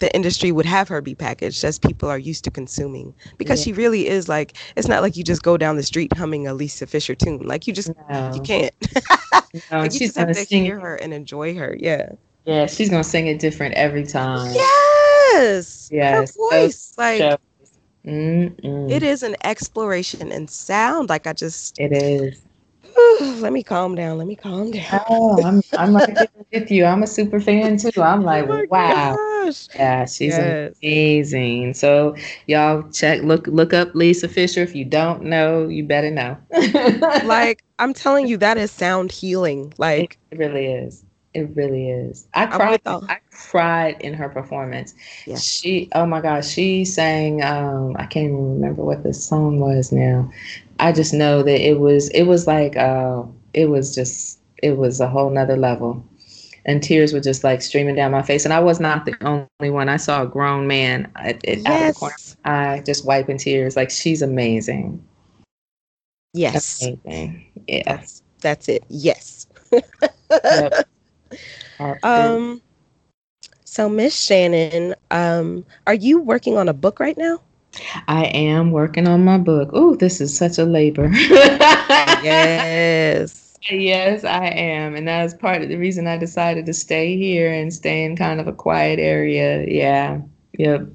[0.00, 3.14] the industry would have her be packaged as people are used to consuming.
[3.38, 3.64] Because yeah.
[3.64, 6.54] she really is like it's not like you just go down the street humming a
[6.54, 7.38] Lisa Fischer tune.
[7.46, 8.32] Like you just no.
[8.34, 8.74] you can't.
[9.32, 9.40] No,
[9.80, 10.64] like, you just have to sing.
[10.64, 11.76] hear her and enjoy her.
[11.78, 12.10] Yeah.
[12.44, 14.52] Yeah she's gonna sing it different every time.
[14.54, 15.88] Yes!
[15.92, 17.38] Yes her voice like
[18.02, 22.40] it is an exploration in sound like I just it is
[23.40, 24.18] let me calm down.
[24.18, 25.00] Let me calm down.
[25.08, 26.16] oh, I'm I'm like
[26.52, 26.84] with you.
[26.84, 28.02] I'm a super fan too.
[28.02, 29.16] I'm like, oh wow.
[29.44, 29.68] Gosh.
[29.74, 30.74] Yeah, she's yes.
[30.82, 31.74] amazing.
[31.74, 34.62] So y'all check look look up Lisa Fischer.
[34.62, 36.36] If you don't know, you better know.
[37.24, 39.72] like I'm telling you, that is sound healing.
[39.78, 41.04] Like it really is.
[41.32, 42.26] It really is.
[42.34, 42.80] I cried.
[42.84, 44.94] I cried in her performance.
[45.26, 45.36] Yeah.
[45.36, 45.88] She.
[45.94, 46.48] Oh my gosh.
[46.48, 47.42] She sang.
[47.44, 47.94] Um.
[47.96, 50.30] I can't even remember what the song was now.
[50.80, 53.22] I just know that it was it was like uh,
[53.54, 56.04] it was just it was a whole nother level.
[56.66, 58.44] And tears were just like streaming down my face.
[58.44, 59.88] And I was not the only one.
[59.88, 61.64] I saw a grown man at, yes.
[61.64, 63.76] out of the corner of my eye just wiping tears.
[63.76, 65.02] Like she's amazing.
[66.34, 66.82] Yes.
[66.82, 67.46] Amazing.
[67.66, 67.82] Yeah.
[67.86, 68.84] That's, that's it.
[68.88, 69.46] Yes.
[70.30, 70.86] yep.
[72.02, 72.60] Um
[73.70, 77.40] so Miss Shannon, um, are you working on a book right now?
[78.08, 79.70] I am working on my book.
[79.72, 81.10] Oh, this is such a labor.
[82.22, 83.36] yes.
[83.68, 84.94] Yes, I am.
[84.96, 88.16] And that was part of the reason I decided to stay here and stay in
[88.16, 89.66] kind of a quiet area.
[89.68, 90.22] Yeah.
[90.58, 90.88] Yep.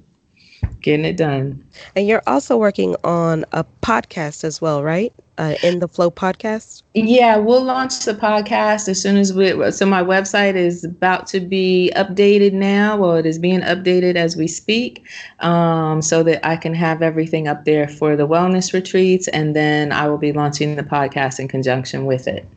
[0.81, 1.63] Getting it done.
[1.95, 5.13] And you're also working on a podcast as well, right?
[5.37, 6.83] Uh, in the flow podcast?
[6.93, 11.39] Yeah we'll launch the podcast as soon as we so my website is about to
[11.39, 15.05] be updated now well it is being updated as we speak
[15.39, 19.91] um, so that i can have everything up there for the wellness retreats and then
[19.91, 22.47] i will be launching the podcast in conjunction with it.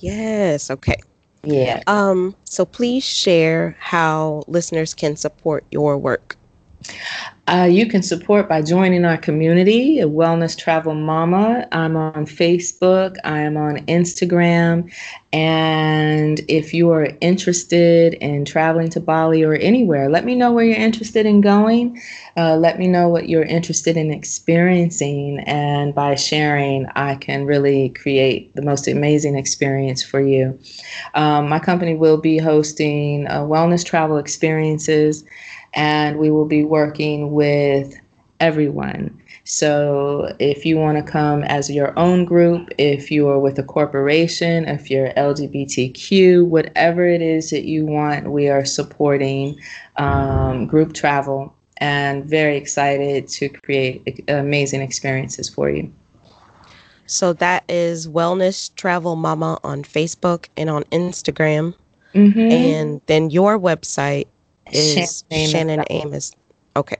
[0.00, 0.96] Yes okay.
[1.44, 1.82] Yeah.
[1.86, 6.36] Um so please share how listeners can support your work
[7.48, 11.66] uh, you can support by joining our community, Wellness Travel Mama.
[11.72, 14.92] I'm on Facebook, I am on Instagram.
[15.32, 20.64] And if you are interested in traveling to Bali or anywhere, let me know where
[20.64, 21.98] you're interested in going.
[22.36, 25.40] Uh, let me know what you're interested in experiencing.
[25.46, 30.58] And by sharing, I can really create the most amazing experience for you.
[31.14, 35.24] Um, my company will be hosting uh, wellness travel experiences
[35.74, 37.94] and we will be working with
[38.40, 39.20] everyone.
[39.44, 43.62] So if you want to come as your own group, if you are with a
[43.62, 49.58] corporation, if you're LGBTQ, whatever it is that you want, we are supporting
[49.96, 55.90] um, group travel and very excited to create amazing experiences for you.
[57.06, 61.74] So that is Wellness Travel Mama on Facebook and on Instagram.
[62.14, 62.38] Mm-hmm.
[62.38, 64.26] And then your website
[64.72, 66.32] is Shannon, Shannon Amos.
[66.76, 66.96] Okay.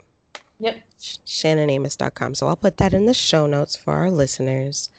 [0.61, 0.83] Yep.
[0.99, 2.35] ShannonAmos.com.
[2.35, 4.91] So I'll put that in the show notes for our listeners.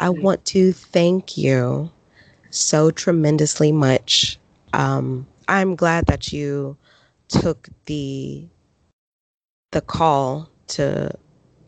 [0.00, 1.90] I want to thank you
[2.50, 4.38] so tremendously much.
[4.72, 6.76] Um, I'm glad that you
[7.28, 8.46] took the
[9.72, 11.12] the call to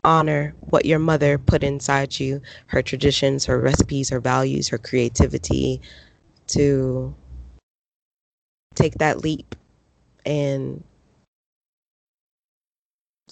[0.03, 5.81] honor what your mother put inside you, her traditions, her recipes, her values, her creativity,
[6.47, 7.13] to
[8.75, 9.55] take that leap
[10.25, 10.83] and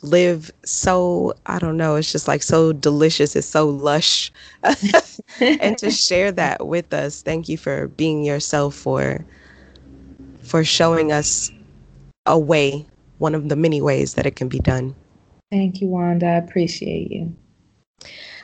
[0.04, 4.32] live so I don't know, it's just like so delicious, it's so lush.
[5.40, 7.22] and to share that with us.
[7.22, 9.26] Thank you for being yourself for
[10.42, 11.52] for showing us
[12.26, 12.86] a way,
[13.18, 14.96] one of the many ways that it can be done.
[15.52, 16.26] Thank you, Wanda.
[16.28, 17.36] I appreciate you.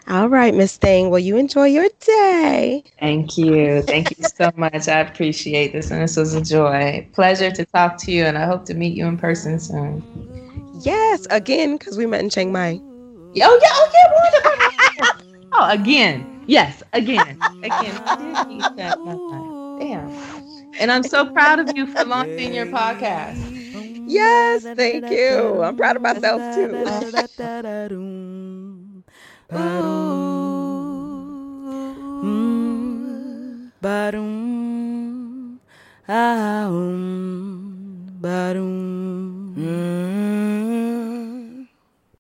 [0.08, 1.10] All right, Miss Thing.
[1.10, 2.84] Well, you enjoy your day.
[3.00, 3.82] Thank you.
[3.82, 4.88] Thank you so much.
[4.88, 7.08] I appreciate this, and this was a joy.
[7.14, 10.04] Pleasure to talk to you, and I hope to meet you in person soon.
[10.74, 12.82] Yes, again, because we met in Chiang Mai.
[13.42, 15.08] Oh, yeah, oh, yeah.
[15.54, 16.28] oh, again.
[16.46, 17.40] Yes, again.
[17.64, 18.02] Again.
[19.78, 20.12] Damn.
[20.78, 23.38] And I'm so proud of you for launching your podcast.
[24.06, 25.62] Yes, thank you.
[25.64, 26.86] I'm proud of myself too.
[33.84, 35.60] Barum,
[36.08, 39.54] ah, um, barum.
[39.58, 40.13] Mm.